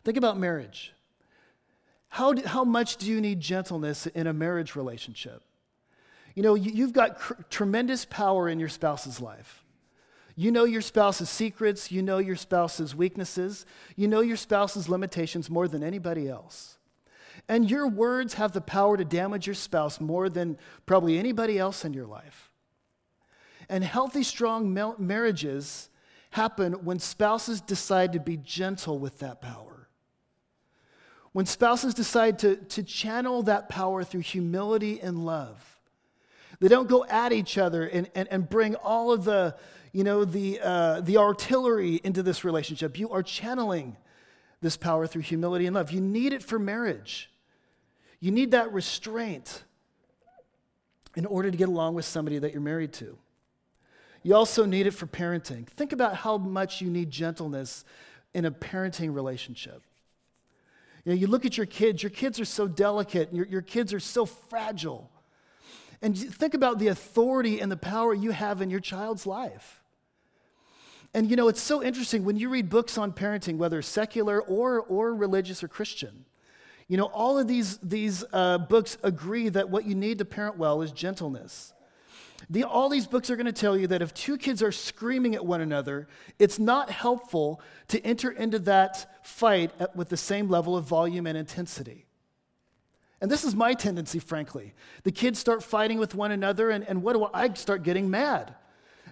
Think 0.05 0.17
about 0.17 0.39
marriage. 0.39 0.93
How, 2.09 2.33
do, 2.33 2.47
how 2.47 2.65
much 2.65 2.97
do 2.99 3.07
you 3.07 3.21
need 3.21 3.41
gentleness 3.41 4.07
in 4.07 4.27
a 4.27 4.33
marriage 4.33 4.77
relationship? 4.77 5.43
You 6.35 6.43
know, 6.43 6.55
you, 6.55 6.85
have 6.85 6.93
got 6.93 7.19
cr- 7.19 7.35
tremendous 7.49 8.05
power 8.05 8.49
in 8.49 8.61
your 8.61 8.69
spouse's 8.69 9.21
life. 9.21 9.65
You 10.37 10.51
know 10.51 10.65
your 10.65 10.83
spouse's 10.83 11.31
secrets, 11.31 11.93
you 11.93 12.03
know 12.03 12.19
your 12.19 12.35
spouse's 12.35 12.95
weaknesses, 12.95 13.67
you 13.95 14.09
know 14.09 14.21
your 14.21 14.37
spouse's 14.37 14.89
limitations 14.89 15.49
more 15.49 15.69
than 15.69 15.85
anybody 15.85 16.29
else. 16.29 16.77
And 17.49 17.71
your 17.71 17.87
words 17.87 18.35
have 18.35 18.53
the 18.53 18.61
power 18.61 18.97
to 18.97 19.05
damage 19.05 19.47
your 19.47 19.55
spouse 19.55 20.01
more 20.01 20.29
than 20.29 20.59
probably 20.87 21.19
anybody 21.19 21.59
else 21.59 21.85
in 21.85 21.93
your 21.93 22.07
life. 22.07 22.51
And 23.75 23.83
healthy, 23.83 24.23
strong 24.23 24.73
marriages 24.99 25.89
happen 26.31 26.85
when 26.85 27.01
spouses 27.01 27.61
decide 27.61 28.13
to 28.13 28.21
be 28.21 28.37
gentle 28.37 29.01
with 29.01 29.19
that 29.19 29.41
power. 29.41 29.89
When 31.33 31.45
spouses 31.45 31.93
decide 31.93 32.39
to, 32.39 32.55
to 32.55 32.85
channel 32.85 33.43
that 33.43 33.69
power 33.69 34.05
through 34.05 34.21
humility 34.21 35.01
and 35.01 35.27
love. 35.27 35.81
They 36.61 36.69
don't 36.69 36.89
go 36.89 37.05
at 37.07 37.33
each 37.33 37.59
other 37.59 37.85
and, 37.85 38.09
and, 38.15 38.29
and 38.29 38.49
bring 38.49 38.77
all 38.77 39.11
of 39.11 39.25
the, 39.25 39.57
you 39.91 40.05
know, 40.05 40.25
the, 40.25 40.61
uh, 40.63 41.01
the 41.01 41.17
artillery 41.17 42.01
into 42.05 42.23
this 42.23 42.45
relationship. 42.45 42.97
You 42.97 43.11
are 43.11 43.25
channeling 43.25 43.97
this 44.61 44.77
power 44.77 45.09
through 45.09 45.23
humility 45.23 45.67
and 45.67 45.75
love. 45.75 45.91
You 45.91 46.01
need 46.01 46.33
it 46.33 46.45
for 46.45 46.61
marriage. 46.61 47.29
You 48.21 48.31
need 48.31 48.53
that 48.53 48.73
restraint 48.73 49.65
in 51.17 51.27
order 51.27 51.51
to 51.51 51.57
get 51.57 51.69
along 51.69 51.95
with 51.95 52.05
somebody 52.05 52.39
that 52.39 52.53
you're 52.53 52.63
married 52.63 52.93
to. 52.93 53.19
You 54.25 54.35
also 54.35 54.65
need 54.65 54.87
it 54.87 54.93
for 54.93 55.07
parenting. 55.07 55.69
Think 55.69 55.93
about 55.93 56.17
how 56.17 56.39
much 56.39 56.81
you 56.81 56.89
need 56.89 57.11
gentleness 57.11 57.85
in 58.33 58.47
a 58.47 58.51
parenting 58.51 59.15
relationship. 59.15 59.83
You 61.05 61.13
know, 61.13 61.19
you 61.19 61.27
look 61.27 61.45
at 61.45 61.59
your 61.59 61.67
kids, 61.67 62.03
your 62.03 62.11
kids 62.11 62.41
are 62.41 62.47
so 62.47 62.67
delicate, 62.67 63.33
your, 63.35 63.47
your 63.47 63.63
kids 63.63 63.93
are 63.93 64.01
so 64.01 64.25
fragile. 64.25 65.11
And 66.01 66.19
think 66.19 66.55
about 66.55 66.79
the 66.79 66.89
authority 66.89 67.61
and 67.61 67.71
the 67.71 67.77
power 67.77 68.15
you 68.15 68.31
have 68.31 68.63
in 68.63 68.71
your 68.71 68.81
child's 68.81 69.27
life. 69.27 69.83
And 71.13 71.29
you 71.29 71.37
know, 71.37 71.49
it's 71.49 71.61
so 71.61 71.83
interesting 71.83 72.25
when 72.25 72.37
you 72.37 72.49
read 72.49 72.71
books 72.71 72.97
on 72.97 73.13
parenting, 73.13 73.59
whether 73.59 73.83
secular 73.83 74.41
or, 74.41 74.81
or 74.81 75.15
religious 75.15 75.63
or 75.63 75.69
Christian. 75.69 76.25
You 76.89 76.97
know, 76.97 77.07
all 77.07 77.39
of 77.39 77.47
these, 77.47 77.77
these 77.79 78.25
uh, 78.33 78.59
books 78.59 78.97
agree 79.03 79.51
that 79.51 79.69
what 79.69 79.85
you 79.85 79.95
need 79.95 80.19
to 80.19 80.25
parent 80.25 80.57
well 80.57 80.81
is 80.81 80.93
gentleness. 80.93 81.75
The, 82.51 82.65
all 82.65 82.89
these 82.89 83.07
books 83.07 83.31
are 83.31 83.37
going 83.37 83.47
to 83.47 83.53
tell 83.53 83.77
you 83.77 83.87
that 83.89 84.03
if 84.03 84.13
two 84.13 84.37
kids 84.37 84.63
are 84.63 84.73
screaming 84.73 85.35
at 85.35 85.45
one 85.45 85.61
another, 85.61 86.09
it's 86.39 86.59
not 86.59 86.91
helpful 86.91 87.61
to 87.89 88.05
enter 88.05 88.31
into 88.31 88.59
that 88.61 89.25
fight 89.27 89.71
at, 89.79 89.97
with 89.97 90.09
the 90.09 90.17
same 90.17 90.49
level 90.49 90.77
of 90.77 90.85
volume 90.85 91.27
and 91.27 91.39
intensity. 91.39 92.07
And 93.21 93.31
this 93.31 93.45
is 93.45 93.55
my 93.55 93.73
tendency, 93.73 94.19
frankly. 94.19 94.75
The 95.05 95.13
kids 95.13 95.39
start 95.39 95.63
fighting 95.63 95.99
with 95.99 96.15
one 96.15 96.31
another, 96.31 96.71
and, 96.71 96.87
and 96.87 97.03
what 97.03 97.15
do 97.15 97.25
I, 97.25 97.45
I 97.45 97.53
start 97.55 97.83
getting 97.83 98.11
mad? 98.11 98.55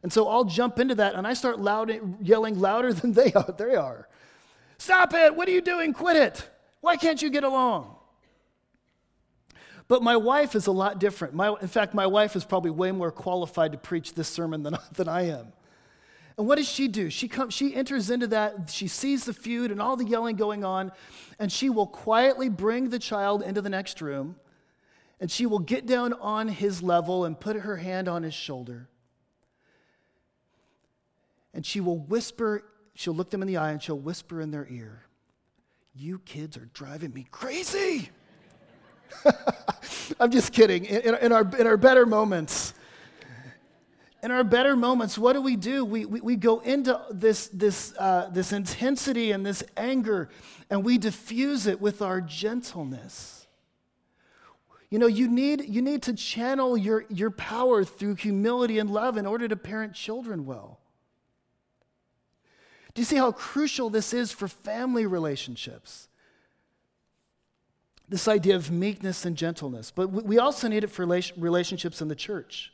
And 0.02 0.12
so 0.12 0.28
I'll 0.28 0.44
jump 0.44 0.78
into 0.78 0.96
that 0.96 1.14
and 1.14 1.26
I 1.26 1.34
start 1.34 1.60
loud, 1.60 1.92
yelling 2.20 2.58
louder 2.58 2.92
than 2.92 3.12
they 3.12 3.32
are. 3.32 3.54
They 3.56 3.74
are. 3.74 4.08
Stop 4.78 5.14
it! 5.14 5.36
What 5.36 5.48
are 5.48 5.52
you 5.52 5.60
doing? 5.60 5.92
Quit 5.92 6.16
it! 6.16 6.48
Why 6.80 6.96
can't 6.96 7.22
you 7.22 7.30
get 7.30 7.44
along? 7.44 7.94
But 9.92 10.02
my 10.02 10.16
wife 10.16 10.54
is 10.54 10.68
a 10.68 10.72
lot 10.72 11.00
different. 11.00 11.34
My, 11.34 11.54
in 11.61 11.68
fact, 11.68 11.92
my 11.92 12.06
wife 12.06 12.34
is 12.34 12.46
probably 12.46 12.70
way 12.70 12.92
more 12.92 13.12
qualified 13.12 13.72
to 13.72 13.78
preach 13.78 14.14
this 14.14 14.26
sermon 14.26 14.62
than, 14.62 14.78
than 14.94 15.06
I 15.06 15.28
am. 15.28 15.52
And 16.38 16.46
what 16.46 16.56
does 16.56 16.66
she 16.66 16.88
do? 16.88 17.11
She, 17.11 17.28
comes, 17.28 17.52
she 17.52 17.75
enters 17.75 18.08
into 18.08 18.26
that, 18.28 18.70
she 18.70 18.88
sees 18.88 19.26
the 19.26 19.34
feud 19.34 19.70
and 19.70 19.82
all 19.82 19.96
the 19.96 20.06
yelling 20.06 20.37
going 20.37 20.64
on, 20.64 20.92
and 21.38 21.52
she 21.52 21.68
will 21.68 21.87
quietly 21.87 22.49
bring 22.49 22.88
the 22.88 22.99
child 22.99 23.42
into 23.42 23.61
the 23.61 23.68
next 23.68 24.00
room, 24.00 24.37
and 25.20 25.30
she 25.30 25.44
will 25.44 25.58
get 25.58 25.84
down 25.84 26.14
on 26.14 26.49
his 26.49 26.82
level 26.82 27.26
and 27.26 27.38
put 27.38 27.56
her 27.56 27.76
hand 27.76 28.08
on 28.08 28.22
his 28.22 28.32
shoulder. 28.32 28.88
And 31.52 31.66
she 31.66 31.82
will 31.82 31.99
whisper, 31.99 32.64
she'll 32.94 33.12
look 33.12 33.28
them 33.28 33.42
in 33.42 33.46
the 33.46 33.58
eye 33.58 33.72
and 33.72 33.82
she'll 33.82 33.99
whisper 33.99 34.40
in 34.40 34.52
their 34.52 34.66
ear, 34.70 35.04
You 35.94 36.18
kids 36.20 36.56
are 36.56 36.70
driving 36.72 37.12
me 37.12 37.26
crazy. 37.30 38.08
I'm 40.21 40.30
just 40.30 40.52
kidding. 40.52 40.85
In, 40.85 41.14
in, 41.16 41.32
our, 41.32 41.42
in 41.56 41.66
our 41.66 41.76
better 41.76 42.06
moments, 42.06 42.75
in 44.23 44.30
our 44.30 44.44
better 44.44 44.76
moments, 44.76 45.18
what 45.18 45.32
do 45.32 45.42
we 45.42 45.56
do? 45.56 45.85
We, 45.85 46.04
we, 46.04 46.21
we 46.21 46.37
go 46.37 46.61
into 46.61 47.00
this, 47.11 47.49
this, 47.49 47.92
uh, 47.99 48.30
this 48.32 48.52
intensity 48.52 49.32
and 49.32 49.44
this 49.44 49.64
anger, 49.76 50.28
and 50.71 50.85
we 50.85 50.97
diffuse 50.99 51.66
it 51.66 51.80
with 51.80 52.00
our 52.02 52.21
gentleness. 52.21 53.47
You 54.90 54.99
know, 54.99 55.06
you 55.06 55.26
need, 55.26 55.64
you 55.66 55.82
need 55.82 56.02
to 56.02 56.12
channel 56.12 56.76
your, 56.76 57.04
your 57.09 57.30
power 57.30 57.82
through 57.82 58.16
humility 58.16 58.78
and 58.78 58.90
love 58.90 59.16
in 59.16 59.26
order 59.26 59.49
to 59.49 59.56
parent 59.56 59.94
children 59.94 60.44
well. 60.44 60.78
Do 62.94 63.00
you 63.00 63.06
see 63.06 63.16
how 63.16 63.32
crucial 63.32 63.88
this 63.88 64.12
is 64.12 64.32
for 64.32 64.49
family 64.49 65.06
relationships? 65.06 66.09
This 68.12 68.28
idea 68.28 68.57
of 68.57 68.71
meekness 68.71 69.25
and 69.25 69.35
gentleness. 69.38 69.90
But 69.90 70.09
we 70.09 70.38
also 70.38 70.69
need 70.69 70.85
it 70.85 70.88
for 70.88 71.07
relationships 71.07 72.02
in 72.02 72.09
the 72.09 72.14
church. 72.14 72.71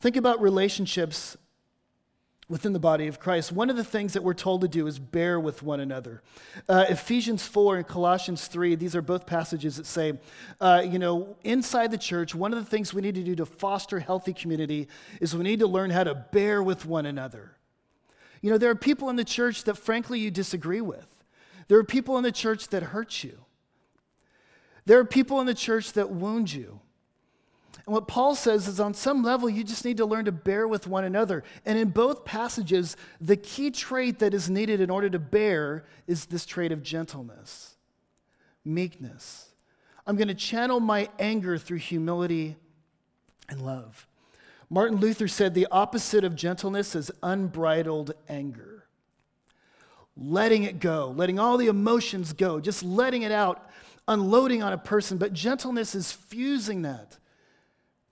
Think 0.00 0.16
about 0.16 0.40
relationships 0.40 1.36
within 2.48 2.72
the 2.72 2.78
body 2.78 3.08
of 3.08 3.20
Christ. 3.20 3.52
One 3.52 3.68
of 3.68 3.76
the 3.76 3.84
things 3.84 4.14
that 4.14 4.22
we're 4.22 4.32
told 4.32 4.62
to 4.62 4.68
do 4.68 4.86
is 4.86 4.98
bear 4.98 5.38
with 5.38 5.62
one 5.62 5.80
another. 5.80 6.22
Uh, 6.66 6.86
Ephesians 6.88 7.46
4 7.46 7.76
and 7.76 7.86
Colossians 7.86 8.46
3, 8.46 8.74
these 8.76 8.96
are 8.96 9.02
both 9.02 9.26
passages 9.26 9.76
that 9.76 9.84
say, 9.84 10.14
uh, 10.62 10.82
you 10.82 10.98
know, 10.98 11.36
inside 11.44 11.90
the 11.90 11.98
church, 11.98 12.34
one 12.34 12.54
of 12.54 12.58
the 12.58 12.70
things 12.70 12.94
we 12.94 13.02
need 13.02 13.16
to 13.16 13.22
do 13.22 13.36
to 13.36 13.44
foster 13.44 14.00
healthy 14.00 14.32
community 14.32 14.88
is 15.20 15.36
we 15.36 15.42
need 15.42 15.58
to 15.58 15.66
learn 15.66 15.90
how 15.90 16.04
to 16.04 16.14
bear 16.14 16.62
with 16.62 16.86
one 16.86 17.04
another. 17.04 17.52
You 18.40 18.50
know, 18.50 18.56
there 18.56 18.70
are 18.70 18.74
people 18.74 19.10
in 19.10 19.16
the 19.16 19.24
church 19.24 19.64
that 19.64 19.76
frankly 19.76 20.20
you 20.20 20.30
disagree 20.30 20.80
with. 20.80 21.22
There 21.68 21.76
are 21.78 21.84
people 21.84 22.16
in 22.16 22.22
the 22.22 22.32
church 22.32 22.68
that 22.68 22.82
hurt 22.82 23.22
you. 23.22 23.40
There 24.86 24.98
are 24.98 25.04
people 25.04 25.40
in 25.40 25.46
the 25.46 25.54
church 25.54 25.92
that 25.92 26.10
wound 26.10 26.52
you. 26.52 26.80
And 27.84 27.94
what 27.94 28.08
Paul 28.08 28.34
says 28.34 28.66
is 28.66 28.80
on 28.80 28.94
some 28.94 29.22
level, 29.22 29.48
you 29.48 29.62
just 29.62 29.84
need 29.84 29.98
to 29.98 30.06
learn 30.06 30.24
to 30.24 30.32
bear 30.32 30.66
with 30.66 30.88
one 30.88 31.04
another. 31.04 31.44
And 31.64 31.78
in 31.78 31.90
both 31.90 32.24
passages, 32.24 32.96
the 33.20 33.36
key 33.36 33.70
trait 33.70 34.18
that 34.18 34.34
is 34.34 34.50
needed 34.50 34.80
in 34.80 34.90
order 34.90 35.08
to 35.10 35.18
bear 35.18 35.84
is 36.06 36.26
this 36.26 36.46
trait 36.46 36.72
of 36.72 36.82
gentleness, 36.82 37.76
meekness. 38.64 39.50
I'm 40.06 40.16
going 40.16 40.28
to 40.28 40.34
channel 40.34 40.80
my 40.80 41.08
anger 41.18 41.58
through 41.58 41.78
humility 41.78 42.56
and 43.48 43.60
love. 43.60 44.06
Martin 44.68 44.98
Luther 44.98 45.28
said 45.28 45.54
the 45.54 45.68
opposite 45.70 46.24
of 46.24 46.34
gentleness 46.34 46.96
is 46.96 47.12
unbridled 47.22 48.12
anger. 48.28 48.86
Letting 50.16 50.64
it 50.64 50.80
go, 50.80 51.12
letting 51.14 51.38
all 51.38 51.56
the 51.56 51.66
emotions 51.66 52.32
go, 52.32 52.58
just 52.58 52.82
letting 52.82 53.22
it 53.22 53.30
out, 53.30 53.70
unloading 54.08 54.62
on 54.62 54.72
a 54.72 54.78
person. 54.78 55.18
But 55.18 55.32
gentleness 55.32 55.94
is 55.94 56.12
fusing 56.12 56.82
that 56.82 57.18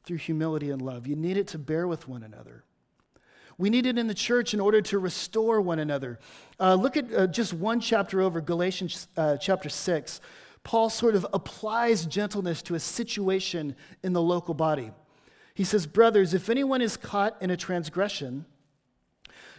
through 0.05 0.19
humility 0.19 0.71
and 0.71 0.83
love. 0.83 1.07
You 1.07 1.17
need 1.17 1.37
it 1.37 1.49
to 1.49 1.59
bear 1.59 1.87
with 1.87 2.09
one 2.09 2.23
another. 2.23 2.65
We 3.57 3.71
need 3.71 3.87
it 3.87 3.99
in 3.99 4.09
the 4.09 4.15
church 4.15 4.53
in 4.53 4.61
order 4.61 4.83
to 4.83 4.99
restore 4.99 5.61
one 5.61 5.79
another. 5.79 6.19
Uh, 6.59 6.75
look 6.75 6.97
at 6.97 7.13
uh, 7.15 7.27
just 7.29 7.53
one 7.53 7.81
chapter 7.81 8.21
over, 8.21 8.41
Galatians 8.41 9.07
uh, 9.17 9.37
chapter 9.37 9.69
6. 9.69 10.21
Paul 10.65 10.91
sort 10.91 11.15
of 11.15 11.27
applies 11.33 12.07
gentleness 12.07 12.63
to 12.63 12.75
a 12.75 12.81
situation 12.81 13.77
in 14.03 14.13
the 14.13 14.23
local 14.23 14.55
body. 14.55 14.91
He 15.55 15.63
says, 15.63 15.87
Brothers, 15.87 16.35
if 16.35 16.49
anyone 16.49 16.83
is 16.83 16.97
caught 16.97 17.37
in 17.41 17.51
a 17.51 17.57
transgression, 17.57 18.45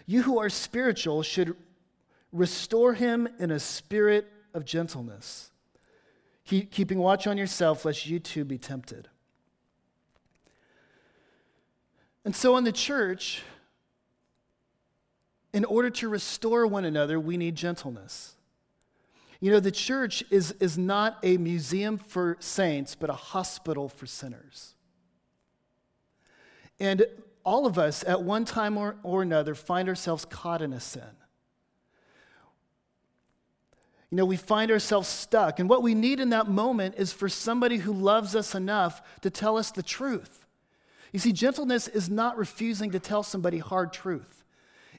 you 0.05 0.23
who 0.23 0.39
are 0.39 0.49
spiritual 0.49 1.23
should 1.23 1.55
restore 2.31 2.93
him 2.93 3.29
in 3.39 3.49
a 3.49 3.59
spirit 3.59 4.27
of 4.53 4.65
gentleness, 4.65 5.51
Keep, 6.45 6.71
keeping 6.71 6.99
watch 6.99 7.25
on 7.27 7.37
yourself, 7.37 7.85
lest 7.85 8.05
you 8.05 8.19
too 8.19 8.45
be 8.45 8.57
tempted. 8.57 9.09
And 12.23 12.35
so, 12.35 12.57
in 12.57 12.63
the 12.63 12.71
church, 12.71 13.43
in 15.53 15.65
order 15.65 15.89
to 15.89 16.09
restore 16.09 16.67
one 16.67 16.85
another, 16.85 17.19
we 17.19 17.37
need 17.37 17.55
gentleness. 17.55 18.35
You 19.39 19.51
know, 19.51 19.59
the 19.59 19.71
church 19.71 20.23
is, 20.29 20.53
is 20.59 20.77
not 20.77 21.17
a 21.23 21.37
museum 21.37 21.97
for 21.97 22.37
saints, 22.39 22.95
but 22.95 23.09
a 23.09 23.13
hospital 23.13 23.89
for 23.89 24.05
sinners. 24.05 24.73
And 26.79 27.05
all 27.43 27.65
of 27.65 27.77
us, 27.77 28.03
at 28.07 28.23
one 28.23 28.43
time 28.45 28.77
or, 28.77 28.95
or 29.03 29.21
another, 29.21 29.55
find 29.55 29.87
ourselves 29.87 30.25
caught 30.25 30.61
in 30.61 30.73
a 30.73 30.79
sin. 30.79 31.03
You 34.11 34.17
know, 34.17 34.25
we 34.25 34.37
find 34.37 34.71
ourselves 34.71 35.07
stuck. 35.07 35.59
And 35.59 35.69
what 35.69 35.83
we 35.83 35.95
need 35.95 36.19
in 36.19 36.29
that 36.29 36.47
moment 36.47 36.95
is 36.97 37.11
for 37.11 37.27
somebody 37.27 37.77
who 37.77 37.91
loves 37.91 38.35
us 38.35 38.55
enough 38.55 39.01
to 39.21 39.29
tell 39.29 39.57
us 39.57 39.71
the 39.71 39.83
truth. 39.83 40.45
You 41.11 41.19
see, 41.19 41.31
gentleness 41.31 41.87
is 41.87 42.09
not 42.09 42.37
refusing 42.37 42.91
to 42.91 42.99
tell 42.99 43.23
somebody 43.23 43.57
hard 43.57 43.93
truth. 43.93 44.43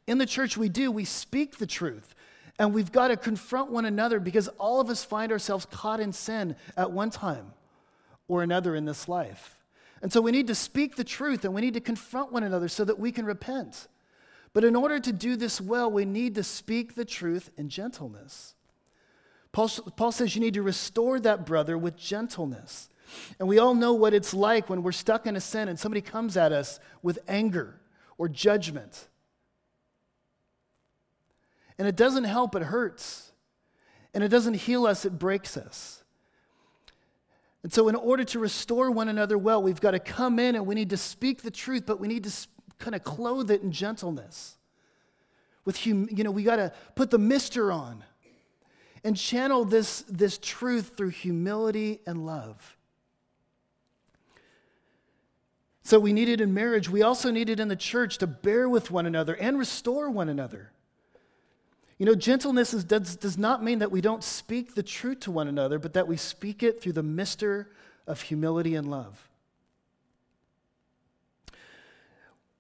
In 0.07 0.19
the 0.19 0.27
church, 0.27 0.57
we 0.57 0.69
do, 0.69 0.91
we 0.91 1.05
speak 1.05 1.59
the 1.59 1.67
truth. 1.67 2.15
And 2.59 2.73
we've 2.73 2.91
got 2.91 3.09
to 3.09 3.17
confront 3.17 3.71
one 3.71 3.85
another 3.85 4.19
because 4.19 4.49
all 4.59 4.81
of 4.81 4.89
us 4.89 5.05
find 5.05 5.31
ourselves 5.31 5.67
caught 5.67 6.01
in 6.01 6.13
sin 6.13 6.57
at 6.77 6.91
one 6.91 7.11
time 7.11 7.53
or 8.29 8.43
another 8.43 8.75
in 8.75 8.87
this 8.87 9.09
life. 9.09 9.57
And 10.03 10.13
so 10.13 10.21
we 10.21 10.31
need 10.31 10.47
to 10.47 10.55
speak 10.55 10.97
the 10.97 11.05
truth 11.05 11.45
and 11.45 11.55
we 11.55 11.61
need 11.61 11.75
to 11.75 11.81
confront 11.81 12.33
one 12.33 12.43
another 12.43 12.69
so 12.69 12.85
that 12.85 12.99
we 12.99 13.13
can 13.13 13.27
repent. 13.27 13.89
But 14.53 14.65
in 14.65 14.75
order 14.75 14.99
to 14.99 15.13
do 15.13 15.37
this 15.37 15.61
well, 15.61 15.91
we 15.91 16.07
need 16.07 16.35
to 16.37 16.43
speak 16.43 16.95
the 16.95 17.05
truth 17.05 17.51
in 17.59 17.69
gentleness. 17.69 18.55
Paul, 19.57 19.71
Paul 19.97 20.13
says 20.13 20.35
you 20.35 20.43
need 20.43 20.53
to 20.53 20.63
restore 20.63 21.19
that 21.21 21.47
brother 21.47 21.79
with 21.79 21.97
gentleness. 21.97 22.91
And 23.39 23.49
we 23.49 23.59
all 23.59 23.75
know 23.75 23.95
what 23.95 24.13
it's 24.13 24.35
like 24.35 24.69
when 24.69 24.83
we're 24.83 24.93
stuck 24.93 25.27
in 25.27 25.35
a 25.35 25.41
sin 25.41 25.71
and 25.71 25.81
somebody 25.81 26.03
comes 26.03 26.37
at 26.37 26.53
us 26.53 26.79
with 27.03 27.19
anger 27.27 27.81
or 28.19 28.29
judgment. 28.29 29.09
And 31.79 31.89
it 31.89 31.97
doesn't 31.97 32.25
help, 32.25 32.55
it 32.55 32.65
hurts. 32.65 33.33
And 34.13 34.23
it 34.23 34.29
doesn't 34.29 34.53
heal 34.53 34.85
us, 34.85 35.07
it 35.07 35.19
breaks 35.19 35.57
us. 35.57 36.05
And 37.63 37.73
so, 37.73 37.89
in 37.89 37.95
order 37.95 38.25
to 38.25 38.39
restore 38.39 38.91
one 38.91 39.09
another 39.09 39.39
well, 39.39 39.63
we've 39.63 39.81
got 39.81 39.93
to 39.93 39.99
come 39.99 40.39
in 40.39 40.55
and 40.55 40.67
we 40.67 40.75
need 40.75 40.91
to 40.91 40.99
speak 40.99 41.41
the 41.41 41.51
truth, 41.51 41.85
but 41.87 41.99
we 41.99 42.09
need 42.09 42.25
to 42.25 42.49
kind 42.79 42.95
of 42.95 43.05
clothe 43.05 43.51
it 43.51 43.63
in 43.63 43.73
gentleness. 43.73 44.59
With 45.65 45.83
hum- 45.83 46.11
you 46.11 46.25
know, 46.25 46.31
we 46.31 46.43
got 46.43 46.57
to 46.57 46.75
put 46.95 47.09
the 47.09 47.19
mister 47.19 47.73
on 47.73 48.05
and 49.07 49.17
channel 49.17 49.65
this, 49.65 50.03
this 50.09 50.37
truth 50.37 50.97
through 50.97 51.11
humility 51.11 52.01
and 52.09 52.27
love. 52.27 52.77
So 55.85 56.01
we 56.01 56.13
need 56.13 56.29
it 56.29 56.41
in 56.41 56.53
marriage. 56.53 56.91
We 56.91 57.03
also 57.03 57.31
need 57.31 57.49
it 57.49 57.61
in 57.61 57.69
the 57.69 57.77
church 57.77 58.19
to 58.19 58.27
bear 58.27 58.69
with 58.69 58.91
one 58.91 59.07
another 59.07 59.35
and 59.35 59.61
restore 59.61 60.11
one 60.11 60.29
another. 60.29 60.73
You 61.99 62.07
know, 62.07 62.17
gentleness 62.17 62.75
is, 62.75 62.83
does, 62.83 63.15
does 63.15 63.39
not 63.39 63.63
mean 63.63 63.79
that 63.79 63.93
we 63.93 64.01
don't 64.01 64.25
speak 64.25 64.75
the 64.75 64.83
truth 64.83 65.21
to 65.21 65.31
one 65.31 65.47
another, 65.47 65.79
but 65.79 65.93
that 65.93 66.09
we 66.09 66.17
speak 66.17 66.65
it 66.65 66.83
through 66.83 66.95
the 66.95 67.05
mister 67.05 67.71
of 68.09 68.23
humility 68.23 68.75
and 68.75 68.91
love. 68.91 69.29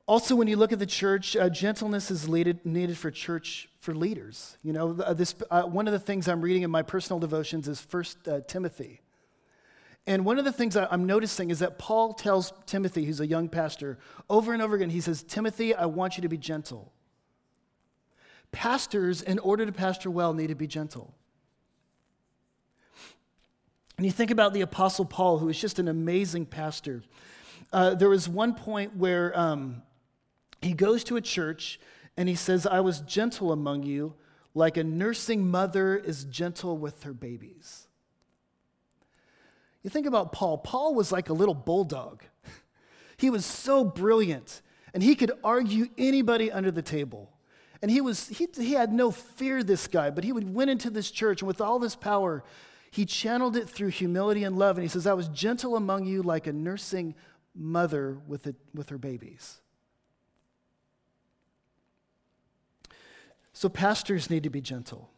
Also, 0.07 0.37
when 0.37 0.47
you 0.47 0.57
look 0.57 0.73
at 0.73 0.79
the 0.79 0.87
church, 0.87 1.37
uh, 1.37 1.49
gentleness 1.49 2.12
is 2.12 2.29
needed, 2.29 2.64
needed 2.64 2.97
for 2.97 3.11
church 3.11 3.69
for 3.81 3.92
leaders. 3.92 4.57
You 4.62 4.73
know, 4.73 4.97
uh, 5.05 5.14
this, 5.14 5.35
uh, 5.51 5.62
one 5.62 5.88
of 5.88 5.92
the 5.92 5.99
things 5.99 6.29
I'm 6.29 6.40
reading 6.40 6.62
in 6.62 6.71
my 6.71 6.83
personal 6.83 7.19
devotions 7.19 7.66
is 7.66 7.81
First 7.81 8.29
uh, 8.29 8.40
Timothy. 8.47 9.01
And 10.07 10.25
one 10.25 10.38
of 10.38 10.45
the 10.45 10.53
things 10.53 10.77
I'm 10.77 11.07
noticing 11.07 11.51
is 11.51 11.59
that 11.59 11.79
Paul 11.79 12.12
tells 12.12 12.53
Timothy, 12.66 13.05
who's 13.05 13.19
a 13.19 13.27
young 13.27 13.49
pastor, 13.49 13.99
over 14.31 14.53
and 14.53 14.62
over 14.62 14.77
again, 14.77 14.90
he 14.90 15.01
says, 15.01 15.25
Timothy, 15.25 15.75
I 15.75 15.87
want 15.87 16.16
you 16.16 16.23
to 16.23 16.29
be 16.29 16.37
gentle. 16.37 16.92
Pastors, 18.53 19.21
in 19.23 19.40
order 19.40 19.66
to 19.66 19.73
pastor 19.73 20.09
well, 20.09 20.33
need 20.33 20.47
to 20.47 20.55
be 20.55 20.69
gentle. 20.69 21.12
And 23.97 24.07
you 24.07 24.12
think 24.12 24.31
about 24.31 24.55
the 24.55 24.61
Apostle 24.61 25.05
Paul, 25.05 25.38
who 25.38 25.49
is 25.49 25.61
just 25.61 25.81
an 25.81 25.88
amazing 25.88 26.47
pastor. 26.47 27.03
Uh, 27.73 27.95
there 27.95 28.09
was 28.09 28.29
one 28.29 28.55
point 28.55 28.95
where 28.95 29.37
um, 29.37 29.83
he 30.62 30.73
goes 30.73 31.05
to 31.05 31.16
a 31.16 31.21
church 31.21 31.79
and 32.16 32.29
he 32.29 32.35
says, 32.35 32.66
I 32.66 32.81
was 32.81 33.01
gentle 33.01 33.53
among 33.53 33.83
you, 33.83 34.14
like 34.55 34.77
a 34.77 34.85
nursing 34.85 35.51
mother 35.51 35.97
is 35.97 36.25
gentle 36.25 36.79
with 36.79 37.03
her 37.03 37.12
babies. 37.12 37.88
You 39.83 39.90
think 39.90 40.07
about 40.07 40.33
Paul, 40.33 40.59
Paul 40.59 40.95
was 40.95 41.12
like 41.12 41.29
a 41.29 41.35
little 41.35 41.55
bulldog. 41.55 42.23
He 43.19 43.31
was 43.31 43.47
so 43.47 43.83
brilliant, 43.83 44.61
and 44.92 45.03
he 45.03 45.14
could 45.14 45.33
argue 45.42 45.87
anybody 45.97 46.53
under 46.53 46.71
the 46.71 46.83
table. 46.83 47.33
And 47.81 47.90
he, 47.90 48.03
was, 48.03 48.29
he, 48.29 48.47
he 48.55 48.73
had 48.73 48.92
no 48.92 49.11
fear, 49.11 49.62
this 49.62 49.87
guy, 49.87 50.11
but 50.11 50.23
he 50.23 50.33
would 50.33 50.55
went 50.55 50.69
into 50.69 50.90
this 50.90 51.11
church, 51.11 51.40
and 51.40 51.47
with 51.47 51.62
all 51.62 51.79
this 51.79 51.97
power, 51.97 52.45
he 52.90 53.07
channeled 53.07 53.57
it 53.57 53.71
through 53.71 53.88
humility 53.88 54.45
and 54.45 54.59
love. 54.59 54.77
And 54.77 54.83
he 54.83 54.88
says, 54.88 55.07
I 55.07 55.14
was 55.14 55.29
gentle 55.29 55.77
among 55.77 56.05
you 56.05 56.23
like 56.23 56.47
a 56.47 56.53
nursing 56.53 57.14
mother 57.55 58.19
with, 58.27 58.47
it, 58.47 58.57
with 58.75 58.90
her 58.90 58.99
babies. 58.99 59.61
So, 63.57 63.71
pastors 63.71 64.29
need 64.29 64.42
to 64.42 64.51
be 64.51 64.61
gentle. 64.61 65.09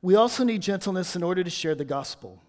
We 0.00 0.14
also 0.14 0.42
need 0.42 0.62
gentleness 0.62 1.14
in 1.14 1.22
order 1.22 1.44
to 1.44 1.50
share 1.50 1.74
the 1.74 1.84
gospel. 1.84 2.40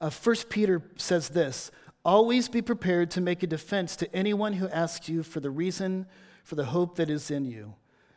Uh, 0.00 0.08
1 0.08 0.36
Peter 0.48 0.80
says 0.96 1.28
this 1.28 1.70
Always 2.02 2.48
be 2.48 2.62
prepared 2.62 3.10
to 3.10 3.20
make 3.20 3.42
a 3.42 3.46
defense 3.46 3.96
to 3.96 4.16
anyone 4.16 4.54
who 4.54 4.66
asks 4.70 5.10
you 5.10 5.22
for 5.22 5.40
the 5.40 5.50
reason 5.50 6.06
for 6.42 6.54
the 6.54 6.64
hope 6.64 6.96
that 6.96 7.10
is 7.10 7.30
in 7.30 7.44
you, 7.44 7.74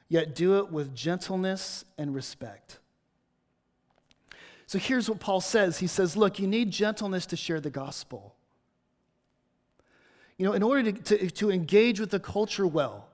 yet 0.07 0.33
do 0.33 0.59
it 0.59 0.71
with 0.71 0.95
gentleness 0.95 1.83
and 1.97 2.15
respect. 2.15 2.79
So 4.65 4.79
here's 4.79 5.09
what 5.09 5.19
Paul 5.19 5.41
says 5.41 5.79
He 5.79 5.87
says, 5.87 6.15
Look, 6.15 6.39
you 6.39 6.47
need 6.47 6.71
gentleness 6.71 7.25
to 7.25 7.35
share 7.35 7.59
the 7.59 7.69
gospel. 7.69 8.33
You 10.37 10.45
know, 10.45 10.53
in 10.53 10.63
order 10.63 10.89
to, 10.89 11.17
to, 11.17 11.29
to 11.31 11.51
engage 11.51 11.99
with 11.99 12.11
the 12.11 12.21
culture 12.21 12.65
well, 12.65 13.06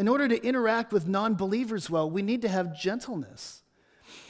in 0.00 0.08
order 0.08 0.26
to 0.26 0.42
interact 0.42 0.94
with 0.94 1.06
non 1.06 1.34
believers 1.34 1.90
well, 1.90 2.10
we 2.10 2.22
need 2.22 2.40
to 2.40 2.48
have 2.48 2.74
gentleness. 2.74 3.62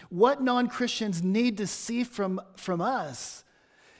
What 0.09 0.42
non 0.42 0.66
Christians 0.66 1.22
need 1.22 1.59
to 1.59 1.66
see 1.68 2.02
from, 2.02 2.40
from 2.56 2.80
us 2.80 3.44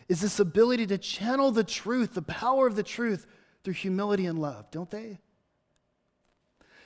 is 0.09 0.21
this 0.21 0.41
ability 0.41 0.89
to 0.89 0.99
channel 0.99 1.53
the 1.53 1.63
truth, 1.63 2.15
the 2.15 2.23
power 2.23 2.67
of 2.67 2.75
the 2.75 2.83
truth, 2.83 3.25
through 3.63 3.75
humility 3.75 4.27
and 4.27 4.37
love, 4.37 4.69
don't 4.73 4.91
they? 4.91 5.21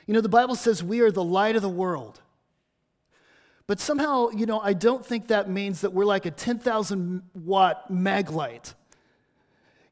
You 0.07 0.13
know, 0.13 0.21
the 0.21 0.29
Bible 0.29 0.55
says 0.55 0.83
we 0.83 1.01
are 1.01 1.11
the 1.11 1.25
light 1.25 1.57
of 1.57 1.63
the 1.63 1.69
world. 1.71 2.21
But 3.67 3.81
somehow, 3.81 4.29
you 4.37 4.45
know, 4.45 4.61
I 4.61 4.75
don't 4.75 5.05
think 5.05 5.29
that 5.29 5.49
means 5.49 5.81
that 5.81 5.95
we're 5.95 6.05
like 6.05 6.27
a 6.27 6.31
10,000 6.31 7.23
watt 7.33 7.91
Maglite. 7.91 8.75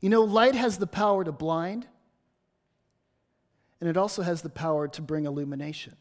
You 0.03 0.11
know, 0.11 0.21
light 0.21 0.55
has 0.55 0.77
the 0.77 0.87
power 0.87 1.25
to 1.25 1.33
blind, 1.33 1.87
and 3.83 3.89
it 3.89 3.97
also 3.97 4.23
has 4.23 4.43
the 4.43 4.49
power 4.49 4.87
to 4.87 5.03
bring 5.03 5.27
illumination. 5.27 5.97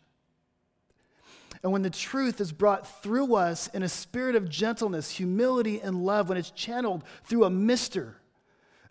And 1.64 1.72
when 1.72 1.82
the 1.82 1.90
truth 1.90 2.40
is 2.40 2.52
brought 2.52 3.02
through 3.02 3.34
us 3.34 3.70
in 3.70 3.82
a 3.82 3.90
spirit 3.90 4.36
of 4.36 4.48
gentleness, 4.48 5.10
humility, 5.10 5.82
and 5.82 6.06
love, 6.06 6.30
when 6.30 6.38
it's 6.38 6.52
channeled 6.52 7.04
through 7.24 7.44
a 7.44 7.50
mister 7.50 8.18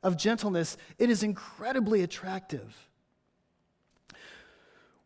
of 0.02 0.16
gentleness, 0.16 0.76
it 0.98 1.08
is 1.08 1.22
incredibly 1.22 2.02
attractive. 2.02 2.88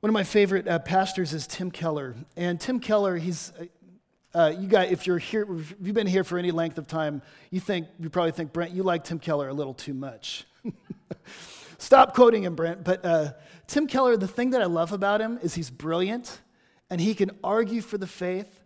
One 0.00 0.08
of 0.08 0.14
my 0.14 0.24
favorite 0.24 0.66
uh, 0.66 0.78
pastors 0.78 1.34
is 1.34 1.46
Tim 1.46 1.70
Keller. 1.70 2.14
And 2.38 2.58
Tim 2.58 2.80
Keller, 2.80 3.18
he's, 3.18 3.52
uh, 4.32 4.38
uh, 4.38 4.54
you 4.58 4.66
guys, 4.66 4.92
if 4.92 5.06
you're 5.06 5.18
here, 5.18 5.46
if 5.58 5.74
you've 5.82 5.94
been 5.94 6.06
here 6.06 6.24
for 6.24 6.38
any 6.38 6.52
length 6.52 6.78
of 6.78 6.86
time, 6.86 7.20
you 7.50 7.60
think, 7.60 7.86
you 8.00 8.08
probably 8.08 8.32
think, 8.32 8.54
Brent, 8.54 8.72
you 8.72 8.82
like 8.82 9.04
Tim 9.04 9.18
Keller 9.18 9.48
a 9.48 9.54
little 9.54 9.74
too 9.74 9.92
much. 9.92 10.46
Stop 11.84 12.14
quoting 12.14 12.44
him, 12.44 12.54
Brent. 12.54 12.82
But 12.82 13.04
uh, 13.04 13.32
Tim 13.66 13.86
Keller, 13.86 14.16
the 14.16 14.26
thing 14.26 14.50
that 14.50 14.62
I 14.62 14.64
love 14.64 14.90
about 14.90 15.20
him 15.20 15.38
is 15.42 15.54
he's 15.54 15.68
brilliant 15.68 16.40
and 16.88 16.98
he 16.98 17.14
can 17.14 17.32
argue 17.44 17.82
for 17.82 17.98
the 17.98 18.06
faith, 18.06 18.62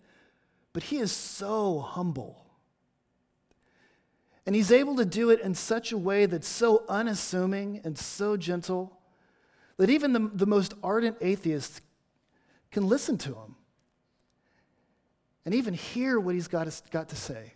but 0.73 0.85
he 0.85 0.99
is 0.99 1.11
so 1.11 1.81
humble. 1.81 2.47
And 4.47 4.55
he's 4.55 4.71
able 4.71 4.95
to 4.95 5.05
do 5.05 5.31
it 5.31 5.41
in 5.41 5.57
such 5.57 5.91
a 5.91 5.99
way 5.99 6.27
that's 6.27 6.47
so 6.47 6.85
unassuming 6.89 7.81
and 7.83 7.99
so 7.99 8.37
gentle 8.37 8.97
that 9.79 9.91
even 9.91 10.13
the, 10.13 10.31
the 10.33 10.47
most 10.47 10.75
ardent 10.85 11.17
atheist 11.21 11.81
can 12.71 12.87
listen 12.87 13.19
to 13.19 13.31
him 13.31 13.57
and 15.45 15.57
even 15.57 15.75
hear 15.75 16.21
what 16.21 16.37
he's 16.37 16.47
got 16.47 16.71
to, 16.71 16.83
got 16.93 17.09
to 17.09 17.17
say. 17.17 17.55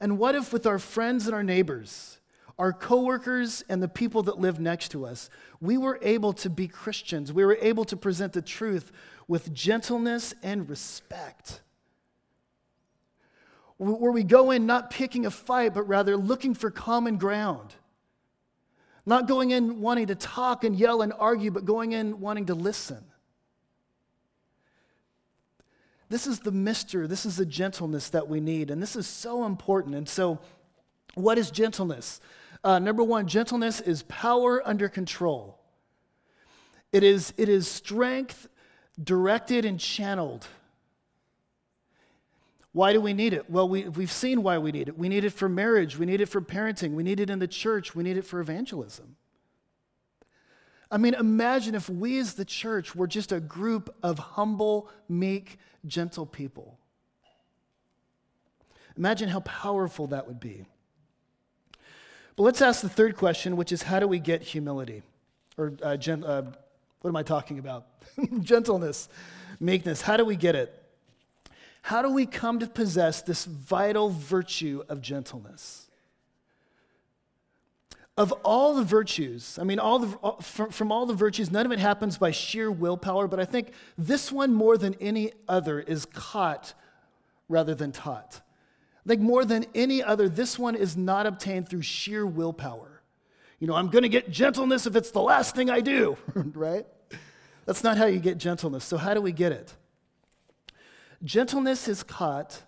And 0.00 0.16
what 0.16 0.36
if, 0.36 0.52
with 0.52 0.64
our 0.64 0.78
friends 0.78 1.26
and 1.26 1.34
our 1.34 1.42
neighbors, 1.42 2.18
our 2.58 2.72
coworkers 2.72 3.62
and 3.68 3.82
the 3.82 3.88
people 3.88 4.22
that 4.24 4.38
live 4.38 4.58
next 4.58 4.90
to 4.90 5.06
us, 5.06 5.30
we 5.60 5.78
were 5.78 5.98
able 6.02 6.32
to 6.34 6.50
be 6.50 6.68
Christians? 6.68 7.32
We 7.32 7.44
were 7.44 7.58
able 7.60 7.84
to 7.86 7.96
present 7.96 8.32
the 8.32 8.42
truth 8.42 8.92
with 9.26 9.52
gentleness 9.54 10.34
and 10.42 10.68
respect. 10.68 11.60
Where 13.76 14.10
we 14.10 14.24
go 14.24 14.50
in 14.50 14.66
not 14.66 14.90
picking 14.90 15.24
a 15.24 15.30
fight, 15.30 15.74
but 15.74 15.84
rather 15.84 16.16
looking 16.16 16.54
for 16.54 16.70
common 16.70 17.16
ground 17.16 17.74
not 19.08 19.26
going 19.26 19.52
in 19.52 19.80
wanting 19.80 20.08
to 20.08 20.14
talk 20.14 20.64
and 20.64 20.78
yell 20.78 21.00
and 21.00 21.14
argue, 21.18 21.50
but 21.50 21.64
going 21.64 21.92
in 21.92 22.20
wanting 22.20 22.44
to 22.46 22.54
listen. 22.54 23.02
This 26.10 26.26
is 26.26 26.40
the 26.40 26.52
mister, 26.52 27.06
this 27.06 27.24
is 27.24 27.36
the 27.36 27.46
gentleness 27.46 28.10
that 28.10 28.28
we 28.28 28.38
need, 28.40 28.70
and 28.70 28.82
this 28.82 28.96
is 28.96 29.06
so 29.06 29.46
important. 29.46 29.94
And 29.94 30.06
so, 30.06 30.38
what 31.14 31.38
is 31.38 31.50
gentleness? 31.50 32.20
Uh, 32.64 32.78
number 32.78 33.04
one, 33.04 33.26
gentleness 33.26 33.80
is 33.80 34.02
power 34.04 34.66
under 34.66 34.88
control. 34.88 35.58
It 36.92 37.02
is, 37.02 37.32
it 37.36 37.48
is 37.48 37.68
strength 37.68 38.48
directed 39.02 39.64
and 39.64 39.78
channeled. 39.78 40.46
Why 42.72 42.92
do 42.92 43.00
we 43.00 43.12
need 43.12 43.32
it? 43.32 43.48
Well, 43.50 43.68
we, 43.68 43.88
we've 43.88 44.10
seen 44.10 44.42
why 44.42 44.58
we 44.58 44.72
need 44.72 44.88
it. 44.88 44.98
We 44.98 45.08
need 45.08 45.24
it 45.24 45.30
for 45.30 45.48
marriage, 45.48 45.98
we 45.98 46.06
need 46.06 46.20
it 46.20 46.26
for 46.26 46.40
parenting, 46.40 46.92
we 46.92 47.02
need 47.02 47.20
it 47.20 47.30
in 47.30 47.38
the 47.38 47.48
church, 47.48 47.94
we 47.94 48.02
need 48.02 48.16
it 48.16 48.24
for 48.24 48.40
evangelism. 48.40 49.16
I 50.90 50.96
mean, 50.96 51.14
imagine 51.14 51.74
if 51.74 51.88
we 51.88 52.18
as 52.18 52.34
the 52.34 52.44
church 52.44 52.94
were 52.94 53.06
just 53.06 53.30
a 53.30 53.40
group 53.40 53.94
of 54.02 54.18
humble, 54.18 54.88
meek, 55.08 55.58
gentle 55.86 56.24
people. 56.24 56.78
Imagine 58.96 59.28
how 59.28 59.40
powerful 59.40 60.08
that 60.08 60.26
would 60.26 60.40
be. 60.40 60.64
But 62.38 62.44
let's 62.44 62.62
ask 62.62 62.82
the 62.82 62.88
third 62.88 63.16
question, 63.16 63.56
which 63.56 63.72
is 63.72 63.82
how 63.82 63.98
do 63.98 64.06
we 64.06 64.20
get 64.20 64.42
humility? 64.42 65.02
Or, 65.56 65.72
uh, 65.82 65.96
gen- 65.96 66.22
uh, 66.22 66.42
what 67.00 67.08
am 67.08 67.16
I 67.16 67.24
talking 67.24 67.58
about? 67.58 67.86
Gentleness, 68.42 69.08
meekness. 69.58 70.02
How 70.02 70.16
do 70.16 70.24
we 70.24 70.36
get 70.36 70.54
it? 70.54 70.72
How 71.82 72.00
do 72.00 72.12
we 72.12 72.26
come 72.26 72.60
to 72.60 72.68
possess 72.68 73.22
this 73.22 73.44
vital 73.44 74.10
virtue 74.10 74.84
of 74.88 75.02
gentleness? 75.02 75.90
Of 78.16 78.30
all 78.44 78.72
the 78.76 78.84
virtues, 78.84 79.58
I 79.60 79.64
mean, 79.64 79.80
all 79.80 79.98
the, 79.98 80.42
from, 80.42 80.70
from 80.70 80.92
all 80.92 81.06
the 81.06 81.14
virtues, 81.14 81.50
none 81.50 81.66
of 81.66 81.72
it 81.72 81.80
happens 81.80 82.18
by 82.18 82.30
sheer 82.30 82.70
willpower, 82.70 83.26
but 83.26 83.40
I 83.40 83.46
think 83.46 83.72
this 83.96 84.30
one 84.30 84.54
more 84.54 84.78
than 84.78 84.94
any 85.00 85.32
other 85.48 85.80
is 85.80 86.04
caught 86.04 86.74
rather 87.48 87.74
than 87.74 87.90
taught. 87.90 88.42
Think 89.06 89.20
more 89.20 89.44
than 89.44 89.64
any 89.74 90.02
other, 90.02 90.28
this 90.28 90.58
one 90.58 90.74
is 90.74 90.96
not 90.96 91.26
obtained 91.26 91.68
through 91.68 91.82
sheer 91.82 92.26
willpower. 92.26 93.02
You 93.58 93.66
know, 93.66 93.74
I'm 93.74 93.88
going 93.88 94.02
to 94.02 94.08
get 94.08 94.30
gentleness 94.30 94.86
if 94.86 94.94
it's 94.94 95.10
the 95.10 95.22
last 95.22 95.54
thing 95.54 95.70
I 95.70 95.80
do, 95.80 96.16
right? 96.34 96.86
That's 97.66 97.82
not 97.82 97.96
how 97.96 98.06
you 98.06 98.18
get 98.18 98.38
gentleness. 98.38 98.84
So, 98.84 98.96
how 98.96 99.14
do 99.14 99.20
we 99.20 99.32
get 99.32 99.52
it? 99.52 99.74
Gentleness 101.24 101.88
is 101.88 102.02
caught 102.02 102.62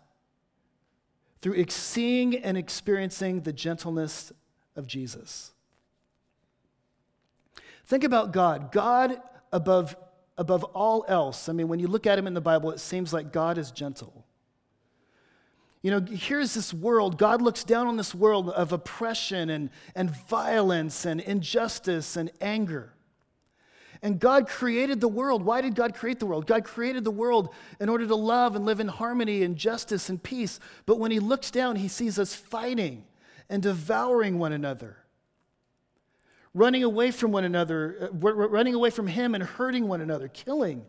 through 1.40 1.64
seeing 1.69 2.37
and 2.37 2.59
experiencing 2.59 3.43
the 3.43 3.53
gentleness 3.53 4.33
of 4.77 4.87
Jesus. 4.87 5.53
Think 7.87 8.05
about 8.05 8.33
God. 8.33 8.73
God, 8.73 9.21
above, 9.53 9.97
above 10.37 10.64
all 10.64 11.05
else, 11.09 11.49
I 11.49 11.53
mean, 11.53 11.69
when 11.69 11.81
you 11.81 11.88
look 11.88 12.07
at 12.07 12.19
him 12.19 12.27
in 12.27 12.35
the 12.35 12.40
Bible, 12.40 12.71
it 12.71 12.81
seems 12.81 13.12
like 13.12 13.33
God 13.33 13.59
is 13.59 13.71
gentle. 13.71 14.27
You 15.83 15.90
know, 15.90 16.01
here's 16.01 16.53
this 16.53 16.75
world. 16.75 17.16
God 17.16 17.40
looks 17.40 17.64
down 17.64 17.87
on 17.87 17.97
this 17.97 18.14
world 18.14 18.51
of 18.51 18.73
oppression 18.73 19.49
and, 19.49 19.71
and 19.95 20.11
violence 20.29 21.07
and 21.07 21.21
injustice 21.21 22.16
and 22.16 22.31
anger. 22.40 22.93
And 24.03 24.19
God 24.19 24.47
created 24.47 25.01
the 25.01 25.09
world. 25.09 25.43
Why 25.43 25.61
did 25.61 25.75
God 25.75 25.95
create 25.95 26.19
the 26.21 26.27
world? 26.27 26.47
God 26.47 26.64
created 26.64 27.05
the 27.05 27.11
world 27.11 27.55
in 27.79 27.88
order 27.88 28.07
to 28.07 28.14
love 28.14 28.57
and 28.57 28.64
live 28.64 28.81
in 28.81 28.88
harmony 28.88 29.43
and 29.43 29.57
justice 29.57 30.09
and 30.09 30.23
peace. 30.23 30.59
But 30.87 30.99
when 30.99 31.11
He 31.11 31.21
looks 31.21 31.51
down, 31.51 31.77
He 31.77 31.88
sees 31.88 32.19
us 32.19 32.35
fighting 32.35 33.05
and 33.49 33.62
devouring 33.62 34.38
one 34.38 34.53
another, 34.53 34.97
running 36.55 36.83
away 36.83 37.11
from 37.11 37.33
one 37.33 37.45
another, 37.45 38.11
uh, 38.11 38.33
running 38.33 38.75
away 38.75 38.90
from 38.90 39.07
Him 39.07 39.35
and 39.35 39.45
hurting 39.45 39.87
one 39.87 40.01
another, 40.01 40.29
killing 40.29 40.85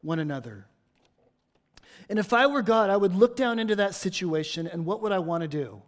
one 0.00 0.18
another. 0.18 0.66
And 2.08 2.18
if 2.18 2.32
I 2.32 2.46
were 2.46 2.62
God, 2.62 2.90
I 2.90 2.96
would 2.96 3.14
look 3.14 3.36
down 3.36 3.58
into 3.58 3.76
that 3.76 3.94
situation 3.94 4.66
and 4.66 4.84
what 4.84 5.02
would 5.02 5.12
I 5.12 5.18
want 5.18 5.42
to 5.42 5.48
do? 5.48 5.82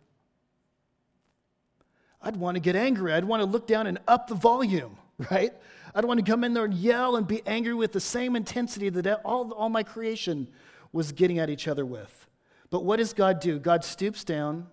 I'd 2.22 2.36
want 2.36 2.56
to 2.56 2.60
get 2.60 2.74
angry. 2.74 3.12
I'd 3.12 3.24
want 3.24 3.40
to 3.42 3.46
look 3.46 3.66
down 3.66 3.86
and 3.86 3.98
up 4.08 4.26
the 4.28 4.34
volume, 4.34 4.96
right? 5.30 5.52
I'd 5.94 6.04
want 6.04 6.24
to 6.24 6.30
come 6.30 6.44
in 6.44 6.54
there 6.54 6.64
and 6.64 6.74
yell 6.74 7.16
and 7.16 7.26
be 7.26 7.42
angry 7.46 7.74
with 7.74 7.92
the 7.92 8.00
same 8.00 8.36
intensity 8.36 8.88
that 8.88 9.20
all, 9.24 9.52
all 9.52 9.68
my 9.68 9.82
creation 9.82 10.48
was 10.92 11.12
getting 11.12 11.38
at 11.38 11.50
each 11.50 11.68
other 11.68 11.86
with. 11.86 12.26
But 12.70 12.84
what 12.84 12.96
does 12.96 13.12
God 13.12 13.40
do? 13.40 13.58
God 13.58 13.84
stoops 13.84 14.24
down, 14.24 14.66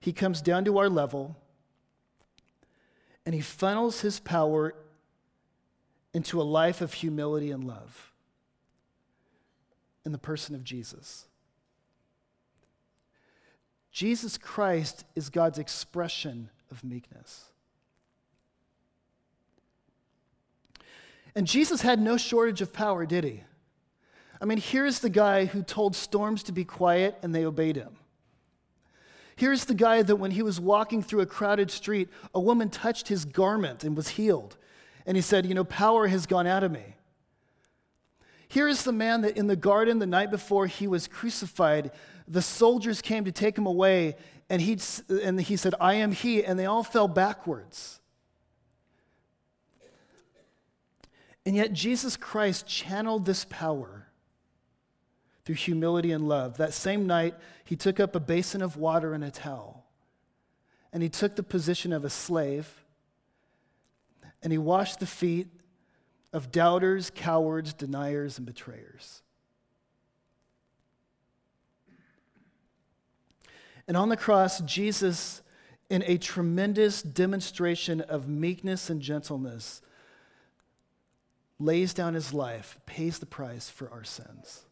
He 0.00 0.12
comes 0.12 0.40
down 0.40 0.64
to 0.66 0.78
our 0.78 0.88
level, 0.88 1.36
and 3.26 3.34
He 3.34 3.40
funnels 3.40 4.00
His 4.00 4.20
power 4.20 4.74
into 6.14 6.40
a 6.40 6.44
life 6.44 6.80
of 6.80 6.94
humility 6.94 7.50
and 7.50 7.64
love 7.64 8.07
in 10.08 10.12
the 10.12 10.16
person 10.16 10.54
of 10.54 10.64
Jesus. 10.64 11.26
Jesus 13.92 14.38
Christ 14.38 15.04
is 15.14 15.28
God's 15.28 15.58
expression 15.58 16.48
of 16.70 16.82
meekness. 16.82 17.44
And 21.34 21.46
Jesus 21.46 21.82
had 21.82 22.00
no 22.00 22.16
shortage 22.16 22.62
of 22.62 22.72
power, 22.72 23.04
did 23.04 23.22
he? 23.22 23.42
I 24.40 24.46
mean, 24.46 24.56
here's 24.56 25.00
the 25.00 25.10
guy 25.10 25.44
who 25.44 25.62
told 25.62 25.94
storms 25.94 26.42
to 26.44 26.52
be 26.52 26.64
quiet 26.64 27.18
and 27.22 27.34
they 27.34 27.44
obeyed 27.44 27.76
him. 27.76 27.98
Here's 29.36 29.66
the 29.66 29.74
guy 29.74 30.00
that 30.00 30.16
when 30.16 30.30
he 30.30 30.42
was 30.42 30.58
walking 30.58 31.02
through 31.02 31.20
a 31.20 31.26
crowded 31.26 31.70
street, 31.70 32.08
a 32.34 32.40
woman 32.40 32.70
touched 32.70 33.08
his 33.08 33.26
garment 33.26 33.84
and 33.84 33.94
was 33.94 34.08
healed. 34.08 34.56
And 35.04 35.18
he 35.18 35.20
said, 35.20 35.44
You 35.44 35.54
know, 35.54 35.64
power 35.64 36.06
has 36.06 36.24
gone 36.24 36.46
out 36.46 36.64
of 36.64 36.72
me. 36.72 36.94
Here 38.48 38.66
is 38.66 38.82
the 38.82 38.92
man 38.92 39.20
that 39.22 39.36
in 39.36 39.46
the 39.46 39.56
garden 39.56 39.98
the 39.98 40.06
night 40.06 40.30
before 40.30 40.66
he 40.66 40.86
was 40.86 41.06
crucified, 41.06 41.90
the 42.26 42.42
soldiers 42.42 43.02
came 43.02 43.26
to 43.26 43.32
take 43.32 43.56
him 43.56 43.66
away, 43.66 44.16
and 44.48 44.62
he, 44.62 44.78
and 45.22 45.38
he 45.38 45.56
said, 45.56 45.74
I 45.78 45.94
am 45.94 46.12
he, 46.12 46.42
and 46.42 46.58
they 46.58 46.64
all 46.64 46.82
fell 46.82 47.08
backwards. 47.08 48.00
And 51.44 51.54
yet, 51.54 51.72
Jesus 51.72 52.16
Christ 52.16 52.66
channeled 52.66 53.26
this 53.26 53.44
power 53.44 54.06
through 55.44 55.56
humility 55.56 56.12
and 56.12 56.28
love. 56.28 56.56
That 56.56 56.74
same 56.74 57.06
night, 57.06 57.34
he 57.64 57.76
took 57.76 58.00
up 58.00 58.14
a 58.14 58.20
basin 58.20 58.60
of 58.62 58.76
water 58.76 59.12
and 59.14 59.24
a 59.24 59.30
towel, 59.30 59.86
and 60.92 61.02
he 61.02 61.08
took 61.10 61.36
the 61.36 61.42
position 61.42 61.92
of 61.92 62.04
a 62.04 62.10
slave, 62.10 62.84
and 64.42 64.52
he 64.52 64.58
washed 64.58 65.00
the 65.00 65.06
feet 65.06 65.48
of 66.32 66.52
doubters, 66.52 67.10
cowards, 67.14 67.72
deniers, 67.72 68.38
and 68.38 68.46
betrayers. 68.46 69.22
And 73.86 73.96
on 73.96 74.10
the 74.10 74.16
cross, 74.16 74.60
Jesus, 74.60 75.40
in 75.88 76.04
a 76.06 76.18
tremendous 76.18 77.00
demonstration 77.00 78.02
of 78.02 78.28
meekness 78.28 78.90
and 78.90 79.00
gentleness, 79.00 79.80
lays 81.58 81.94
down 81.94 82.14
his 82.14 82.34
life, 82.34 82.78
pays 82.84 83.18
the 83.18 83.26
price 83.26 83.70
for 83.70 83.90
our 83.90 84.04
sins. 84.04 84.67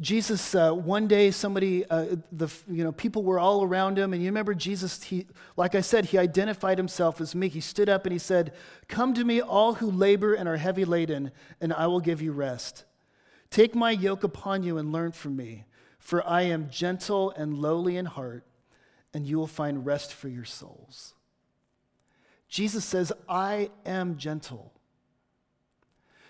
Jesus, 0.00 0.54
uh, 0.54 0.72
one 0.72 1.06
day, 1.08 1.30
somebody, 1.30 1.84
uh, 1.90 2.16
the, 2.32 2.48
you 2.70 2.82
know, 2.82 2.92
people 2.92 3.22
were 3.22 3.38
all 3.38 3.62
around 3.62 3.98
him, 3.98 4.14
and 4.14 4.22
you 4.22 4.28
remember 4.28 4.54
Jesus, 4.54 5.02
he, 5.02 5.26
like 5.58 5.74
I 5.74 5.82
said, 5.82 6.06
he 6.06 6.16
identified 6.16 6.78
himself 6.78 7.20
as 7.20 7.34
me. 7.34 7.48
He 7.48 7.60
stood 7.60 7.90
up 7.90 8.06
and 8.06 8.12
he 8.12 8.18
said, 8.18 8.54
Come 8.88 9.12
to 9.12 9.24
me, 9.24 9.42
all 9.42 9.74
who 9.74 9.90
labor 9.90 10.32
and 10.32 10.48
are 10.48 10.56
heavy 10.56 10.86
laden, 10.86 11.32
and 11.60 11.74
I 11.74 11.86
will 11.86 12.00
give 12.00 12.22
you 12.22 12.32
rest. 12.32 12.84
Take 13.50 13.74
my 13.74 13.90
yoke 13.90 14.24
upon 14.24 14.62
you 14.62 14.78
and 14.78 14.90
learn 14.90 15.12
from 15.12 15.36
me, 15.36 15.66
for 15.98 16.26
I 16.26 16.42
am 16.42 16.70
gentle 16.70 17.30
and 17.32 17.58
lowly 17.58 17.98
in 17.98 18.06
heart, 18.06 18.46
and 19.12 19.26
you 19.26 19.36
will 19.36 19.46
find 19.46 19.84
rest 19.84 20.14
for 20.14 20.28
your 20.28 20.46
souls. 20.46 21.12
Jesus 22.48 22.86
says, 22.86 23.12
I 23.28 23.70
am 23.84 24.16
gentle 24.16 24.72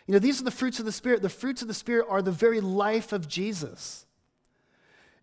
you 0.07 0.13
know, 0.13 0.19
these 0.19 0.41
are 0.41 0.45
the 0.45 0.51
fruits 0.51 0.79
of 0.79 0.87
the 0.87 0.93
Spirit. 0.93 1.23
The 1.23 1.29
fruits 1.29 1.63
of 1.63 1.69
the 1.69 1.75
Spirit 1.75 2.07
are 2.09 2.23
the 2.23 2.33
very 2.33 2.61
life 2.61 3.13
of 3.13 3.29
Jesus. 3.29 4.07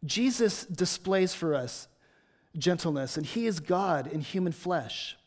Jesus 0.06 0.66
displays 0.66 1.34
for 1.34 1.56
us 1.56 1.88
gentleness, 2.58 3.18
and 3.18 3.26
he 3.26 3.46
is 3.46 3.60
God 3.60 4.08
in 4.08 4.22
human 4.22 4.54
flesh. 4.54 5.18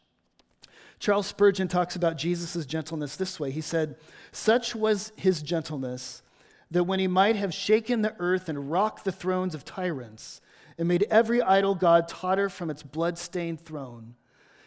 Charles 0.99 1.27
Spurgeon 1.27 1.69
talks 1.69 1.97
about 1.97 2.19
Jesus' 2.19 2.67
gentleness 2.67 3.17
this 3.17 3.41
way. 3.41 3.51
He 3.51 3.61
said, 3.61 3.97
Such 4.33 4.75
was 4.75 5.13
his 5.17 5.43
gentleness 5.43 6.23
that 6.71 6.85
when 6.85 7.01
he 7.01 7.09
might 7.09 7.37
have 7.37 7.55
shaken 7.55 8.03
the 8.03 8.15
earth 8.19 8.49
and 8.49 8.71
rocked 8.71 9.05
the 9.05 9.13
thrones 9.13 9.55
of 9.55 9.65
tyrants 9.65 10.41
and 10.79 10.87
made 10.87 11.07
every 11.11 11.43
idol 11.43 11.75
god 11.75 12.07
totter 12.07 12.49
from 12.49 12.71
its 12.71 12.83
blood-stained 12.83 13.61
throne, 13.61 14.15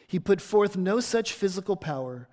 he 0.08 0.20
put 0.20 0.42
forth 0.42 0.76
no 0.76 1.00
such 1.00 1.34
physical 1.34 1.76
power 1.76 2.28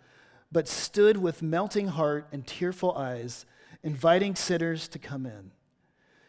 but 0.53 0.69
stood 0.69 1.17
with 1.17 1.43
melting 1.43 1.89
heart 1.89 2.27
and 2.33 2.47
tearful 2.47 2.97
eyes, 2.97 3.47
inviting 3.83 4.35
sinners 4.35 4.89
to 4.89 4.99
come 4.99 5.27
in. 5.27 5.53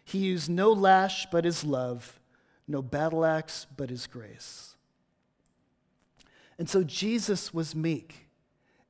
He 0.04 0.20
used 0.20 0.50
no 0.50 0.72
lash 0.72 1.26
but 1.32 1.46
his 1.46 1.64
love, 1.64 2.20
no 2.68 2.82
battle 2.82 3.26
axe 3.26 3.66
but 3.76 3.90
his 3.90 4.08
grace. 4.08 4.76
And 6.60 6.70
so 6.70 6.84
Jesus 6.84 7.54
was 7.54 7.76
meek 7.76 8.28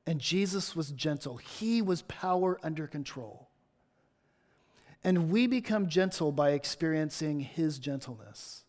and 0.06 0.20
Jesus 0.20 0.74
was 0.74 0.90
gentle. 0.90 1.36
He 1.36 1.80
was 1.80 2.02
power 2.02 2.58
under 2.62 2.86
control. 2.86 3.48
And 5.04 5.30
we 5.30 5.46
become 5.46 5.88
gentle 5.88 6.32
by 6.32 6.50
experiencing 6.50 7.40
his 7.40 7.78
gentleness. 7.78 8.64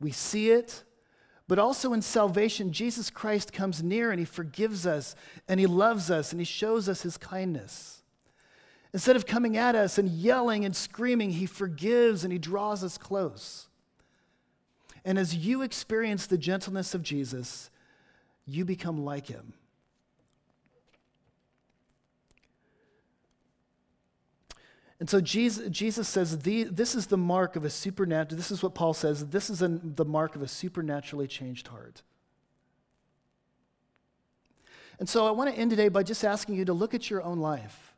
We 0.00 0.10
see 0.10 0.50
it, 0.50 0.84
but 1.52 1.58
also 1.58 1.92
in 1.92 2.00
salvation, 2.00 2.72
Jesus 2.72 3.10
Christ 3.10 3.52
comes 3.52 3.82
near 3.82 4.10
and 4.10 4.18
he 4.18 4.24
forgives 4.24 4.86
us 4.86 5.14
and 5.46 5.60
he 5.60 5.66
loves 5.66 6.10
us 6.10 6.32
and 6.32 6.40
he 6.40 6.46
shows 6.46 6.88
us 6.88 7.02
his 7.02 7.18
kindness. 7.18 8.00
Instead 8.94 9.16
of 9.16 9.26
coming 9.26 9.58
at 9.58 9.74
us 9.74 9.98
and 9.98 10.08
yelling 10.08 10.64
and 10.64 10.74
screaming, 10.74 11.32
he 11.32 11.44
forgives 11.44 12.24
and 12.24 12.32
he 12.32 12.38
draws 12.38 12.82
us 12.82 12.96
close. 12.96 13.68
And 15.04 15.18
as 15.18 15.36
you 15.36 15.60
experience 15.60 16.24
the 16.24 16.38
gentleness 16.38 16.94
of 16.94 17.02
Jesus, 17.02 17.68
you 18.46 18.64
become 18.64 19.04
like 19.04 19.26
him. 19.26 19.52
And 25.02 25.10
so 25.10 25.20
Jesus, 25.20 25.68
Jesus 25.68 26.06
says, 26.06 26.38
This 26.38 26.94
is 26.94 27.08
the 27.08 27.16
mark 27.16 27.56
of 27.56 27.64
a 27.64 27.70
supernatural, 27.70 28.36
this 28.36 28.52
is 28.52 28.62
what 28.62 28.76
Paul 28.76 28.94
says, 28.94 29.26
this 29.26 29.50
is 29.50 29.60
a, 29.60 29.66
the 29.66 30.04
mark 30.04 30.36
of 30.36 30.42
a 30.42 30.46
supernaturally 30.46 31.26
changed 31.26 31.66
heart. 31.66 32.02
And 35.00 35.08
so 35.08 35.26
I 35.26 35.32
want 35.32 35.52
to 35.52 35.60
end 35.60 35.70
today 35.70 35.88
by 35.88 36.04
just 36.04 36.24
asking 36.24 36.54
you 36.54 36.64
to 36.66 36.72
look 36.72 36.94
at 36.94 37.10
your 37.10 37.20
own 37.20 37.40
life. 37.40 37.94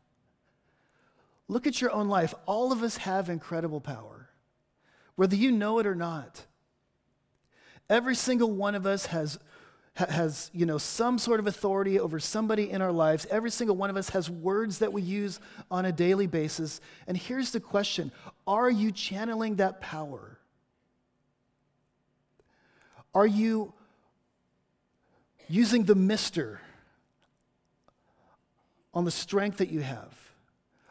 Look 1.46 1.66
at 1.66 1.78
your 1.78 1.90
own 1.92 2.08
life. 2.08 2.32
All 2.46 2.72
of 2.72 2.82
us 2.82 2.96
have 2.96 3.28
incredible 3.28 3.82
power, 3.82 4.30
whether 5.14 5.36
you 5.36 5.52
know 5.52 5.80
it 5.80 5.86
or 5.86 5.94
not. 5.94 6.46
Every 7.90 8.14
single 8.14 8.50
one 8.50 8.74
of 8.74 8.86
us 8.86 9.04
has 9.04 9.38
has 9.94 10.50
you 10.52 10.66
know 10.66 10.78
some 10.78 11.18
sort 11.18 11.38
of 11.38 11.46
authority 11.46 12.00
over 12.00 12.18
somebody 12.18 12.70
in 12.70 12.83
our 12.83 12.90
lives. 12.90 13.26
Every 13.30 13.50
single 13.50 13.76
one 13.76 13.90
of 13.90 13.96
us 13.96 14.11
has 14.11 14.28
words 14.28 14.80
that 14.80 14.92
we 14.92 15.02
use 15.02 15.38
on 15.70 15.85
a 15.85 15.92
daily 15.92 16.26
basis. 16.26 16.80
And 17.07 17.16
here's 17.16 17.52
the 17.52 17.61
question. 17.61 18.11
Are 18.46 18.70
you 18.70 18.90
channeling 18.90 19.57
that 19.57 19.80
power? 19.80 20.38
Are 23.14 23.26
you 23.26 23.72
using 25.48 25.85
the 25.85 25.94
mister 25.94 26.61
on 28.92 29.04
the 29.04 29.12
strength 29.12 29.59
that 29.59 29.70
you 29.70 29.80
have? 29.80 30.12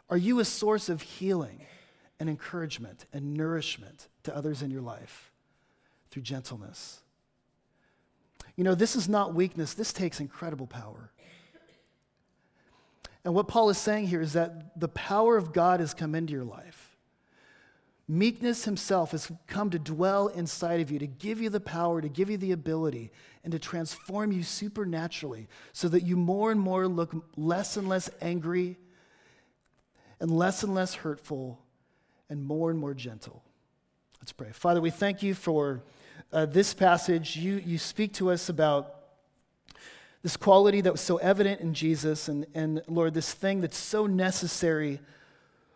Are 0.10 0.18
you 0.18 0.40
a 0.40 0.46
source 0.46 0.88
of 0.88 1.02
healing 1.02 1.66
and 2.20 2.30
encouragement 2.30 3.06
and 3.12 3.34
nourishment 3.34 4.08
to 4.24 4.34
others 4.36 4.62
in 4.62 4.72
your 4.72 4.82
life 4.82 5.32
through 6.10 6.22
gentleness 6.22 7.03
you 8.56 8.64
know, 8.64 8.76
this 8.76 8.96
is 8.96 9.10
not 9.10 9.34
weakness, 9.34 9.74
this 9.74 9.94
takes 9.94 10.20
incredible 10.20 10.68
power. 10.68 11.12
And 13.26 13.34
what 13.34 13.48
Paul 13.48 13.70
is 13.70 13.78
saying 13.78 14.08
here 14.08 14.22
is 14.22 14.34
that 14.34 14.80
the 14.80 14.90
power 14.90 15.38
of 15.38 15.54
God 15.54 15.80
has 15.80 15.94
come 15.94 16.14
into 16.14 16.34
your 16.34 16.44
life. 16.44 16.98
Meekness 18.06 18.66
himself 18.66 19.12
has 19.12 19.32
come 19.48 19.70
to 19.70 19.80
dwell 19.80 20.28
inside 20.28 20.82
of 20.82 20.92
you, 20.92 21.00
to 21.00 21.08
give 21.08 21.40
you 21.40 21.50
the 21.50 21.62
power, 21.62 22.02
to 22.02 22.10
give 22.10 22.30
you 22.30 22.36
the 22.36 22.52
ability, 22.52 23.12
and 23.46 23.54
to 23.54 23.60
transform 23.60 24.34
you 24.34 24.44
supernaturally 24.44 25.48
so 25.72 25.88
that 25.88 26.04
you 26.04 26.18
more 26.18 26.52
and 26.52 26.60
more 26.60 26.86
look 26.88 27.16
less 27.38 27.78
and 27.78 27.88
less 27.88 28.10
angry 28.22 28.78
and 30.20 30.30
less 30.30 30.64
and 30.64 30.76
less 30.76 30.96
hurtful 30.96 31.62
and 32.30 32.44
more 32.44 32.70
and 32.70 32.80
more 32.80 32.94
gentle. 32.94 33.42
Let's 34.20 34.34
pray. 34.34 34.52
Father, 34.52 34.82
we 34.82 34.90
thank 34.90 35.24
you 35.24 35.34
for 35.34 35.82
uh, 36.32 36.46
this 36.46 36.74
passage, 36.74 37.36
you, 37.36 37.62
you 37.66 37.78
speak 37.78 38.14
to 38.14 38.32
us 38.32 38.50
about 38.50 38.96
This 40.24 40.38
quality 40.38 40.80
that 40.82 40.92
was 40.94 41.02
so 41.02 41.18
evident 41.18 41.60
in 41.60 41.74
Jesus, 41.74 42.30
and, 42.30 42.46
and 42.56 42.82
Lord, 42.88 43.14
this 43.14 43.34
thing 43.34 43.60
that's 43.60 43.78
so 43.78 44.08
necessary 44.08 45.02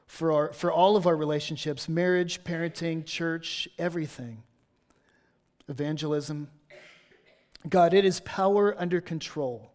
for, 0.05 0.31
our, 0.31 0.53
for 0.53 0.71
all 0.71 0.95
of 0.95 1.05
our 1.05 1.17
relationships 1.17 1.89
marriage, 1.89 2.45
parenting, 2.45 3.05
church, 3.05 3.67
everything, 3.77 4.43
evangelism. 5.67 6.47
God, 7.67 7.93
it 7.93 8.05
is 8.05 8.21
power 8.21 8.73
under 8.79 9.01
control. 9.01 9.69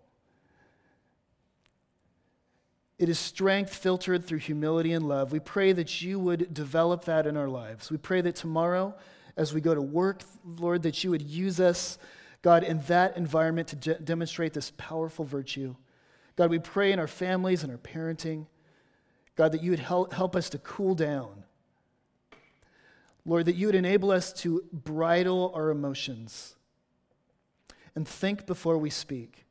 It 2.99 3.11
is 3.11 3.19
strength 3.19 3.75
filtered 3.75 4.25
through 4.25 4.39
humility 4.39 4.95
and 4.95 5.07
love. 5.07 5.33
We 5.33 5.41
pray 5.41 5.73
that 5.73 6.01
you 6.01 6.19
would 6.19 6.55
develop 6.55 7.05
that 7.05 7.27
in 7.27 7.37
our 7.37 7.49
lives. 7.49 7.91
We 7.91 7.99
pray 7.99 8.23
that 8.23 8.37
tomorrow, 8.37 8.95
as 9.37 9.53
we 9.55 9.61
go 9.61 9.75
to 9.75 9.83
work, 9.83 10.23
Lord, 10.45 10.83
that 10.83 11.03
you 11.03 11.11
would 11.11 11.23
use 11.23 11.61
us, 11.61 11.99
God, 12.42 12.62
in 12.64 12.81
that 12.83 13.16
environment 13.16 13.68
to 13.68 13.77
de- 13.77 13.99
demonstrate 13.99 14.53
this 14.53 14.73
powerful 14.77 15.25
virtue. 15.25 15.77
God, 16.37 16.51
we 16.51 16.59
pray 16.59 16.92
in 16.92 16.99
our 16.99 17.07
families 17.07 17.62
and 17.62 17.73
our 17.73 17.79
parenting, 17.79 18.47
God, 19.37 19.53
that 19.53 19.62
you 19.62 19.71
would 19.71 19.81
help, 19.81 20.12
help 20.12 20.37
us 20.37 20.51
to 20.51 20.59
cool 20.59 20.95
down. 20.95 21.45
Lord, 23.25 23.47
that 23.47 23.55
you 23.55 23.66
would 23.66 23.75
enable 23.75 24.11
us 24.11 24.33
to 24.35 24.64
bridle 24.73 25.53
our 25.55 25.71
emotions 25.71 26.57
and 27.95 28.07
think 28.07 28.47
before 28.47 28.79
we 28.79 28.90
speak. 28.90 29.45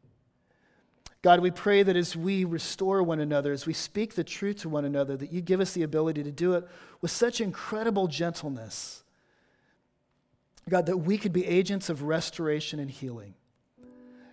God, 1.21 1.39
we 1.39 1.51
pray 1.51 1.83
that 1.83 1.95
as 1.95 2.15
we 2.15 2.43
restore 2.43 3.03
one 3.03 3.19
another, 3.19 3.53
as 3.53 3.67
we 3.67 3.73
speak 3.73 4.15
the 4.15 4.23
truth 4.23 4.61
to 4.61 4.69
one 4.69 4.85
another, 4.85 5.15
that 5.17 5.31
you 5.31 5.39
give 5.39 5.61
us 5.61 5.73
the 5.73 5.83
ability 5.83 6.23
to 6.23 6.31
do 6.31 6.53
it 6.55 6.67
with 6.99 7.11
such 7.11 7.39
incredible 7.39 8.07
gentleness. 8.07 9.03
God, 10.69 10.85
that 10.85 10.97
we 10.97 11.17
could 11.17 11.33
be 11.33 11.45
agents 11.45 11.89
of 11.89 12.03
restoration 12.03 12.79
and 12.79 12.89
healing. 12.89 13.33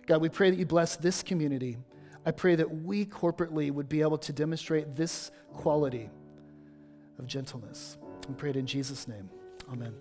God, 0.05 0.21
we 0.21 0.29
pray 0.29 0.49
that 0.49 0.57
you 0.57 0.65
bless 0.65 0.95
this 0.95 1.21
community. 1.21 1.77
I 2.25 2.31
pray 2.31 2.55
that 2.55 2.83
we 2.83 3.05
corporately 3.05 3.71
would 3.71 3.89
be 3.89 4.01
able 4.01 4.17
to 4.19 4.33
demonstrate 4.33 4.95
this 4.95 5.31
quality 5.53 6.09
of 7.17 7.27
gentleness. 7.27 7.97
We 8.27 8.35
pray 8.35 8.51
it 8.51 8.55
in 8.55 8.65
Jesus' 8.65 9.07
name. 9.07 9.29
Amen. 9.71 9.93